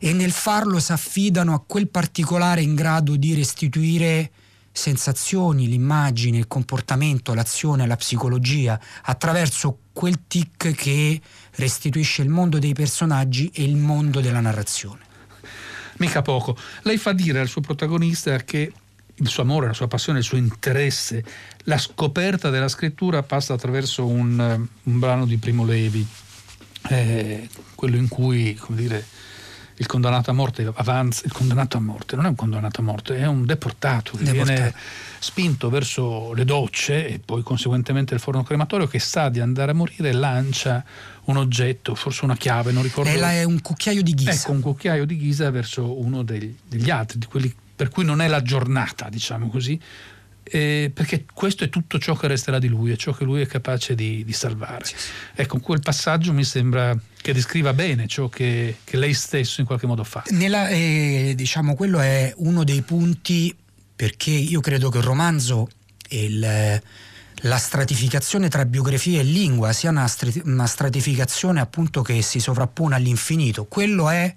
e 0.00 0.12
nel 0.12 0.32
farlo 0.32 0.78
si 0.78 0.92
affidano 0.92 1.54
a 1.54 1.62
quel 1.66 1.88
particolare 1.88 2.62
in 2.62 2.74
grado 2.74 3.16
di 3.16 3.34
restituire 3.34 4.30
sensazioni, 4.76 5.68
l'immagine, 5.68 6.36
il 6.36 6.46
comportamento, 6.46 7.32
l'azione, 7.34 7.86
la 7.86 7.96
psicologia 7.96 8.78
attraverso 9.02 9.78
quel 9.92 10.26
tic 10.26 10.72
che 10.72 11.20
restituisce 11.54 12.22
il 12.22 12.28
mondo 12.28 12.58
dei 12.58 12.74
personaggi 12.74 13.50
e 13.54 13.64
il 13.64 13.76
mondo 13.76 14.20
della 14.20 14.40
narrazione. 14.40 15.04
Mica 15.98 16.20
poco. 16.20 16.56
Lei 16.82 16.98
fa 16.98 17.12
dire 17.12 17.40
al 17.40 17.48
suo 17.48 17.62
protagonista 17.62 18.36
che 18.38 18.70
il 19.18 19.28
suo 19.28 19.42
amore, 19.42 19.68
la 19.68 19.72
sua 19.72 19.88
passione, 19.88 20.18
il 20.18 20.24
suo 20.24 20.36
interesse, 20.36 21.24
la 21.64 21.78
scoperta 21.78 22.50
della 22.50 22.68
scrittura 22.68 23.22
passa 23.22 23.54
attraverso 23.54 24.06
un, 24.06 24.68
un 24.82 24.98
brano 24.98 25.24
di 25.24 25.38
Primo 25.38 25.64
Levi, 25.64 26.06
eh, 26.90 27.48
quello 27.74 27.96
in 27.96 28.08
cui, 28.08 28.54
come 28.56 28.76
dire, 28.76 29.06
il 29.78 29.86
condannato 29.86 30.30
a 30.30 30.32
morte 30.32 30.70
avanza, 30.74 31.22
il 31.24 31.32
condannato 31.32 31.76
a 31.76 31.80
morte 31.80 32.16
non 32.16 32.24
è 32.26 32.28
un 32.28 32.34
condannato 32.34 32.80
a 32.80 32.84
morte, 32.84 33.16
è 33.18 33.26
un 33.26 33.44
deportato 33.44 34.16
che 34.16 34.24
deportato. 34.24 34.52
viene 34.52 34.74
spinto 35.18 35.68
verso 35.68 36.32
le 36.32 36.44
docce 36.44 37.08
e 37.08 37.18
poi 37.18 37.42
conseguentemente 37.42 38.14
il 38.14 38.20
forno 38.20 38.42
crematorio 38.42 38.86
che 38.86 38.98
sa 38.98 39.28
di 39.28 39.40
andare 39.40 39.72
a 39.72 39.74
morire 39.74 40.08
e 40.08 40.12
lancia 40.12 40.84
un 41.24 41.36
oggetto, 41.36 41.94
forse 41.94 42.24
una 42.24 42.36
chiave, 42.36 42.72
non 42.72 42.82
ricordo. 42.82 43.10
E 43.10 43.16
là 43.16 43.32
è 43.32 43.44
un 43.44 43.60
cucchiaio 43.60 44.02
di 44.02 44.14
ghisa. 44.14 44.30
Ecco, 44.30 44.52
un 44.52 44.60
cucchiaio 44.60 45.04
di 45.04 45.16
ghisa 45.16 45.50
verso 45.50 45.98
uno 46.00 46.22
degli, 46.22 46.54
degli 46.66 46.90
altri, 46.90 47.18
di 47.18 47.26
quelli 47.26 47.54
per 47.76 47.90
cui 47.90 48.04
non 48.04 48.22
è 48.22 48.28
la 48.28 48.40
giornata, 48.40 49.08
diciamo 49.10 49.50
così, 49.50 49.78
eh, 50.48 50.90
perché 50.94 51.24
questo 51.32 51.64
è 51.64 51.68
tutto 51.68 51.98
ciò 51.98 52.14
che 52.14 52.28
resterà 52.28 52.58
di 52.58 52.68
lui, 52.68 52.92
è 52.92 52.96
ciò 52.96 53.12
che 53.12 53.24
lui 53.24 53.40
è 53.40 53.46
capace 53.46 53.94
di, 53.94 54.24
di 54.24 54.32
salvare. 54.32 54.84
Sì, 54.84 54.94
sì. 54.96 55.10
Ecco, 55.34 55.58
quel 55.58 55.80
passaggio 55.80 56.32
mi 56.32 56.44
sembra 56.44 56.96
che 57.20 57.32
descriva 57.32 57.72
bene 57.72 58.06
ciò 58.06 58.28
che, 58.28 58.76
che 58.84 58.96
lei 58.96 59.12
stesso 59.12 59.60
in 59.60 59.66
qualche 59.66 59.86
modo 59.86 60.04
fa. 60.04 60.22
Nella, 60.30 60.68
eh, 60.68 61.32
diciamo, 61.34 61.74
quello 61.74 61.98
è 61.98 62.32
uno 62.36 62.62
dei 62.62 62.82
punti 62.82 63.54
perché 63.96 64.30
io 64.30 64.60
credo 64.60 64.88
che 64.90 64.98
il 64.98 65.04
romanzo 65.04 65.68
e 66.08 66.24
il, 66.24 66.80
la 67.40 67.56
stratificazione 67.56 68.48
tra 68.48 68.64
biografia 68.64 69.20
e 69.20 69.24
lingua 69.24 69.72
sia 69.72 69.90
una, 69.90 70.10
una 70.44 70.66
stratificazione 70.66 71.60
appunto 71.60 72.02
che 72.02 72.22
si 72.22 72.38
sovrappone 72.38 72.94
all'infinito. 72.94 73.64
Quello 73.64 74.08
è 74.08 74.32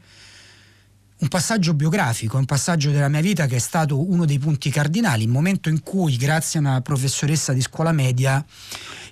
un 1.20 1.28
passaggio 1.28 1.74
biografico, 1.74 2.38
un 2.38 2.46
passaggio 2.46 2.92
della 2.92 3.10
mia 3.10 3.20
vita 3.20 3.46
che 3.46 3.58
è 3.58 3.60
stato 3.60 4.10
uno 4.10 4.26
dei 4.26 4.40
punti 4.40 4.70
cardinali, 4.70 5.24
il 5.24 5.30
momento 5.30 5.68
in 5.68 5.84
cui, 5.84 6.16
grazie 6.16 6.60
a 6.60 6.62
una 6.62 6.82
professoressa 6.82 7.52
di 7.52 7.62
scuola 7.62 7.92
media, 7.92 8.44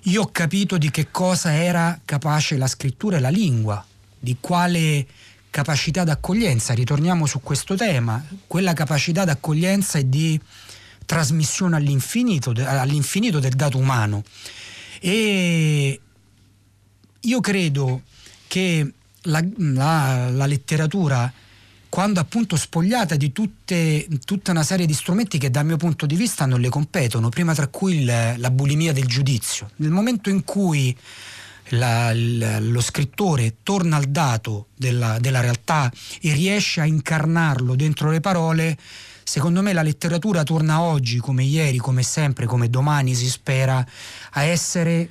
io 0.04 0.22
ho 0.22 0.30
capito 0.32 0.78
di 0.78 0.90
che 0.90 1.10
cosa 1.10 1.52
era 1.52 2.00
capace 2.04 2.56
la 2.56 2.66
scrittura 2.66 3.18
e 3.18 3.20
la 3.20 3.28
lingua, 3.28 3.84
di 4.18 4.38
quale 4.40 5.06
capacità 5.50 6.04
d'accoglienza, 6.04 6.72
ritorniamo 6.72 7.26
su 7.26 7.40
questo 7.40 7.74
tema, 7.74 8.24
quella 8.46 8.72
capacità 8.72 9.24
d'accoglienza 9.24 9.98
e 9.98 10.08
di 10.08 10.40
trasmissione 11.04 11.76
all'infinito, 11.76 12.54
all'infinito 12.56 13.38
del 13.38 13.54
dato 13.54 13.76
umano. 13.76 14.22
E 15.00 16.00
io 17.20 17.40
credo 17.40 18.02
che 18.46 18.92
la, 19.22 19.44
la, 19.56 20.30
la 20.30 20.46
letteratura 20.46 21.30
quando 21.88 22.20
appunto 22.20 22.56
spogliata 22.56 23.16
di 23.16 23.32
tutte, 23.32 24.06
tutta 24.24 24.50
una 24.50 24.62
serie 24.62 24.86
di 24.86 24.92
strumenti 24.92 25.38
che 25.38 25.50
dal 25.50 25.64
mio 25.64 25.76
punto 25.76 26.06
di 26.06 26.16
vista 26.16 26.44
non 26.44 26.60
le 26.60 26.68
competono, 26.68 27.28
prima 27.30 27.54
tra 27.54 27.68
cui 27.68 28.00
il, 28.00 28.34
la 28.36 28.50
bulimia 28.50 28.92
del 28.92 29.06
giudizio. 29.06 29.70
Nel 29.76 29.90
momento 29.90 30.28
in 30.28 30.44
cui 30.44 30.96
la, 31.70 32.10
il, 32.10 32.70
lo 32.70 32.80
scrittore 32.80 33.56
torna 33.62 33.96
al 33.96 34.04
dato 34.04 34.66
della, 34.74 35.18
della 35.18 35.40
realtà 35.40 35.90
e 36.20 36.32
riesce 36.32 36.80
a 36.80 36.84
incarnarlo 36.84 37.74
dentro 37.74 38.10
le 38.10 38.20
parole, 38.20 38.76
secondo 39.24 39.62
me 39.62 39.72
la 39.72 39.82
letteratura 39.82 40.42
torna 40.42 40.82
oggi, 40.82 41.18
come 41.18 41.44
ieri, 41.44 41.78
come 41.78 42.02
sempre, 42.02 42.46
come 42.46 42.68
domani 42.68 43.14
si 43.14 43.28
spera, 43.28 43.84
a 44.32 44.42
essere 44.42 45.08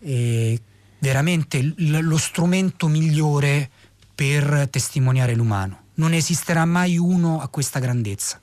eh, 0.00 0.60
veramente 0.98 1.62
l- 1.62 2.00
lo 2.00 2.18
strumento 2.18 2.88
migliore 2.88 3.70
per 4.14 4.66
testimoniare 4.68 5.36
l'umano 5.36 5.86
non 5.98 6.12
esisterà 6.12 6.64
mai 6.64 6.98
uno 6.98 7.40
a 7.40 7.48
questa 7.48 7.78
grandezza. 7.78 8.40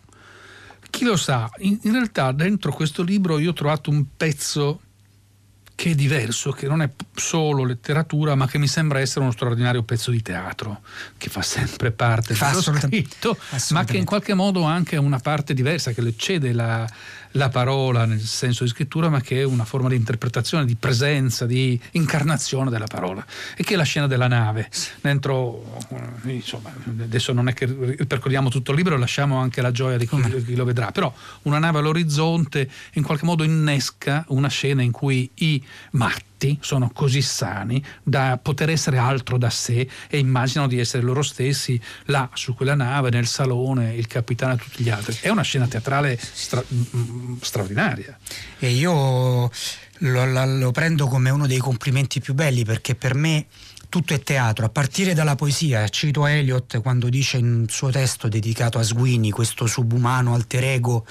Chi 0.89 1.03
lo 1.03 1.17
sa, 1.17 1.49
in, 1.57 1.79
realtà 1.83 2.31
dentro 2.31 2.71
questo 2.71 3.03
libro 3.03 3.37
io 3.37 3.49
ho 3.49 3.53
trovato 3.53 3.89
un 3.89 4.05
pezzo 4.15 4.81
che 5.75 5.91
è 5.91 5.95
diverso, 5.95 6.51
che 6.51 6.67
non 6.67 6.81
è 6.81 6.89
solo 7.13 7.65
letteratura, 7.65 8.35
ma 8.35 8.47
che 8.47 8.57
mi 8.57 8.67
sembra 8.67 8.99
essere 8.99 9.21
uno 9.21 9.31
straordinario 9.31 9.83
pezzo 9.83 10.09
di 10.09 10.21
teatro, 10.21 10.81
che 11.17 11.29
fa 11.29 11.41
sempre 11.41 11.91
parte 11.91 12.33
fa 12.33 12.49
dello 12.49 12.61
scritto, 12.61 13.37
ma 13.71 13.83
che 13.83 13.97
in 13.97 14.05
qualche 14.05 14.33
modo 14.33 14.65
ha 14.65 14.73
anche 14.73 14.95
una 14.95 15.19
parte 15.19 15.53
diversa, 15.53 15.91
che 15.91 16.01
le 16.01 16.13
cede 16.15 16.53
la, 16.53 16.87
la 17.31 17.49
parola 17.49 18.05
nel 18.05 18.21
senso 18.21 18.63
di 18.63 18.69
scrittura, 18.69 19.09
ma 19.09 19.19
che 19.19 19.41
è 19.41 19.43
una 19.43 19.65
forma 19.65 19.89
di 19.89 19.95
interpretazione, 19.95 20.65
di 20.65 20.75
presenza, 20.75 21.45
di 21.45 21.79
incarnazione 21.91 22.69
della 22.69 22.87
parola. 22.87 23.25
E 23.55 23.63
che 23.63 23.73
è 23.73 23.77
la 23.77 23.83
scena 23.83 24.07
della 24.07 24.27
nave. 24.27 24.69
Dentro, 25.01 25.77
eh, 26.23 26.31
insomma, 26.31 26.73
adesso 27.01 27.33
non 27.33 27.49
è 27.49 27.53
che 27.53 27.67
percorriamo 27.67 28.49
tutto 28.49 28.71
il 28.71 28.77
libro, 28.77 28.97
lasciamo 28.97 29.39
anche 29.39 29.61
la 29.61 29.71
gioia 29.71 29.97
di 29.97 30.07
chi, 30.07 30.43
chi 30.45 30.55
lo 30.55 30.63
vedrà, 30.63 30.91
però 30.91 31.13
una 31.43 31.59
nave 31.59 31.79
all'orizzonte 31.79 32.69
in 32.93 33.03
qualche 33.03 33.25
modo 33.25 33.43
innesca 33.43 34.23
una 34.29 34.47
scena 34.47 34.81
in 34.81 34.91
cui 34.91 35.29
i 35.35 35.63
matti 35.91 36.57
sono 36.61 36.91
così 36.93 37.21
sani 37.21 37.83
da 38.03 38.39
poter 38.41 38.69
essere 38.69 38.97
altro 38.97 39.37
da 39.37 39.49
sé 39.49 39.87
e 40.09 40.17
immaginano 40.17 40.67
di 40.67 40.79
essere 40.79 41.03
loro 41.03 41.21
stessi 41.21 41.79
là 42.05 42.29
su 42.33 42.53
quella 42.53 42.75
nave, 42.75 43.09
nel 43.09 43.27
salone, 43.27 43.95
il 43.95 44.07
capitano 44.07 44.53
e 44.53 44.57
tutti 44.57 44.83
gli 44.83 44.89
altri. 44.89 45.17
È 45.21 45.29
una 45.29 45.41
scena 45.43 45.67
teatrale 45.67 46.19
stra- 46.19 46.63
straordinaria. 47.41 48.17
E 48.59 48.69
io 48.69 49.49
lo, 49.99 50.45
lo 50.45 50.71
prendo 50.71 51.07
come 51.07 51.29
uno 51.29 51.47
dei 51.47 51.59
complimenti 51.59 52.19
più 52.19 52.33
belli 52.33 52.63
perché 52.65 52.95
per 52.95 53.15
me 53.15 53.45
tutto 53.89 54.13
è 54.13 54.19
teatro, 54.21 54.65
a 54.65 54.69
partire 54.69 55.13
dalla 55.13 55.35
poesia. 55.35 55.87
Cito 55.87 56.25
Eliot 56.25 56.81
quando 56.81 57.07
dice 57.07 57.37
in 57.37 57.45
un 57.45 57.69
suo 57.69 57.91
testo 57.91 58.27
dedicato 58.27 58.77
a 58.77 58.83
Sweeney, 58.83 59.29
questo 59.29 59.67
subumano 59.67 60.33
alter 60.33 60.63
ego 60.65 61.05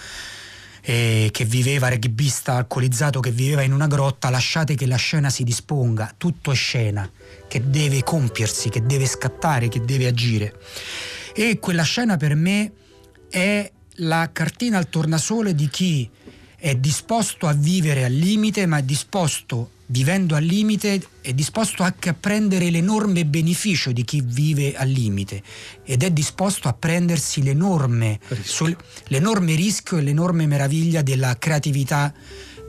eh, 0.87 1.31
che 1.33 1.44
viveva, 1.47 1.88
rugbista 1.88 2.55
alcolizzato 2.57 3.20
che 3.20 3.31
viveva 3.31 3.62
in 3.62 3.73
una 3.73 3.87
grotta, 3.87 4.29
lasciate 4.29 4.75
che 4.75 4.87
la 4.87 4.97
scena 4.97 5.31
si 5.31 5.42
disponga, 5.42 6.14
tutto 6.16 6.53
è 6.53 6.55
scena, 6.55 7.11
che 7.49 7.68
deve 7.70 8.03
compiersi, 8.03 8.68
che 8.68 8.83
deve 8.83 9.07
scattare, 9.07 9.68
che 9.68 9.81
deve 9.81 10.07
agire. 10.07 10.55
E 11.35 11.59
quella 11.59 11.83
scena 11.83 12.16
per 12.18 12.35
me 12.35 12.73
è 13.31 13.70
la 13.99 14.29
cartina 14.31 14.77
al 14.77 14.88
tornasole 14.88 15.55
di 15.55 15.68
chi 15.68 16.09
è 16.57 16.75
disposto 16.77 17.47
a 17.47 17.53
vivere 17.53 18.05
al 18.05 18.12
limite, 18.12 18.66
ma 18.66 18.79
è 18.79 18.83
disposto, 18.83 19.70
vivendo 19.87 20.35
al 20.35 20.44
limite, 20.44 21.03
è 21.20 21.33
disposto 21.33 21.83
anche 21.83 22.09
a 22.09 22.14
prendere 22.18 22.70
l'enorme 22.70 23.25
beneficio 23.25 23.92
di 23.92 24.05
chi 24.05 24.23
vive 24.25 24.75
al 24.75 24.88
limite 24.88 25.42
ed 25.85 26.03
è 26.03 26.11
disposto 26.11 26.68
a 26.68 26.73
prendersi 26.73 27.42
l'enorme 27.42 28.18
rischio, 28.29 28.77
l'enorme 29.09 29.55
rischio 29.55 29.99
e 29.99 30.03
l'enorme 30.03 30.47
meraviglia 30.47 31.03
della 31.03 31.37
creatività 31.38 32.12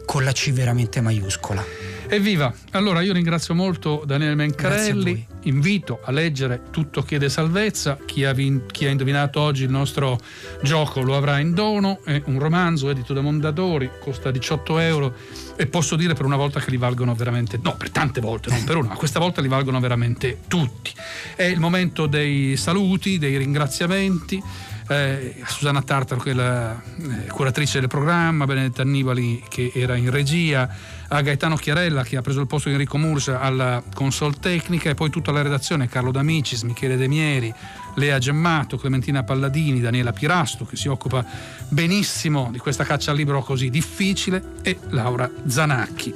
con 0.06 0.23
la 0.23 0.32
C 0.32 0.51
veramente 0.51 1.01
maiuscola. 1.01 1.63
Evviva! 2.08 2.54
Allora 2.71 3.01
io 3.01 3.13
ringrazio 3.13 3.56
molto 3.56 4.04
Daniele 4.06 4.36
Mencarelli, 4.36 5.28
invito 5.45 5.99
a 6.03 6.12
leggere 6.12 6.62
Tutto 6.71 7.01
chiede 7.03 7.29
salvezza, 7.29 7.97
chi 8.05 8.23
ha, 8.23 8.34
vin- 8.34 8.65
chi 8.67 8.86
ha, 8.86 8.89
indovinato 8.89 9.39
oggi 9.39 9.63
il 9.63 9.69
nostro 9.69 10.19
gioco 10.62 11.01
lo 11.01 11.15
avrà 11.15 11.39
in 11.39 11.53
dono, 11.53 11.99
è 12.03 12.21
un 12.25 12.39
romanzo 12.39 12.89
edito 12.89 13.13
da 13.13 13.21
Mondadori, 13.21 13.89
costa 13.99 14.31
18 14.31 14.79
euro. 14.79 15.13
E 15.55 15.67
posso 15.67 15.95
dire 15.95 16.13
per 16.13 16.25
una 16.25 16.36
volta 16.36 16.60
che 16.60 16.69
li 16.69 16.77
valgono 16.77 17.15
veramente, 17.15 17.60
no 17.62 17.75
per 17.77 17.89
tante 17.89 18.21
volte, 18.21 18.49
non 18.49 18.63
per 18.63 18.77
una, 18.77 18.89
ma 18.89 18.95
questa 18.95 19.19
volta 19.19 19.41
li 19.41 19.47
valgono 19.47 19.79
veramente 19.79 20.39
tutti. 20.47 20.91
È 21.36 21.43
il 21.43 21.60
momento 21.60 22.08
dei 22.08 22.58
saluti, 22.58 23.17
dei 23.17 23.38
ringraziamenti 23.38 24.41
eh, 24.88 25.36
Susanna 25.45 25.82
Tartaro 25.82 26.21
che 26.21 26.32
è 26.32 26.34
la 26.34 26.74
eh, 26.74 27.28
curatrice 27.28 27.80
del 27.80 27.89
programma, 27.89 28.45
Benedetta 28.45 28.84
Annibali 28.84 29.43
che 29.48 29.71
era 29.74 29.95
in 29.95 30.12
regia, 30.12 30.69
a 31.08 31.21
Gaetano 31.21 31.56
Chiarella 31.56 32.04
che 32.04 32.17
ha 32.17 32.21
preso 32.21 32.41
il 32.41 32.48
posto 32.48 32.67
di 32.67 32.76
Enrico 32.76 32.98
Mursa 32.98 33.39
alla 33.39 33.82
console 33.93 34.36
tecnica 34.39 34.89
e 34.89 34.93
poi 34.93 35.10
tutta 35.10 35.32
la 35.32 35.41
redazione 35.41 35.88
Carlo 35.88 36.12
D'Amicis, 36.12 36.63
Michele 36.63 36.98
De 36.98 37.08
Mieri, 37.08 37.54
Lea 37.95 38.17
Gemmato, 38.19 38.78
Clementina 38.78 39.24
Palladini, 39.24 39.80
Daniela 39.80 40.13
Pirasto 40.13 40.65
che 40.65 40.76
si 40.76 40.88
occupa 40.88 41.26
benissimo 41.69 42.50
di 42.52 42.60
questa 42.60 42.84
caccia 42.84 43.12
al 43.12 43.17
libro 43.17 43.41
così 43.41 43.69
difficile 43.69 44.43
e 44.62 44.78
Laura 44.89 45.30
Zanacchi. 45.48 46.13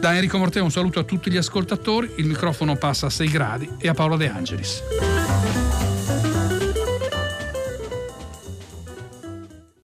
Da 0.00 0.14
Enrico 0.14 0.38
Morteo 0.38 0.64
un 0.64 0.70
saluto 0.70 0.98
a 0.98 1.04
tutti 1.04 1.30
gli 1.30 1.36
ascoltatori, 1.36 2.14
il 2.16 2.26
microfono 2.26 2.74
passa 2.76 3.06
a 3.06 3.10
6 3.10 3.28
gradi 3.28 3.68
e 3.78 3.88
a 3.88 3.94
Paolo 3.94 4.16
De 4.16 4.30
Angelis. 4.30 5.69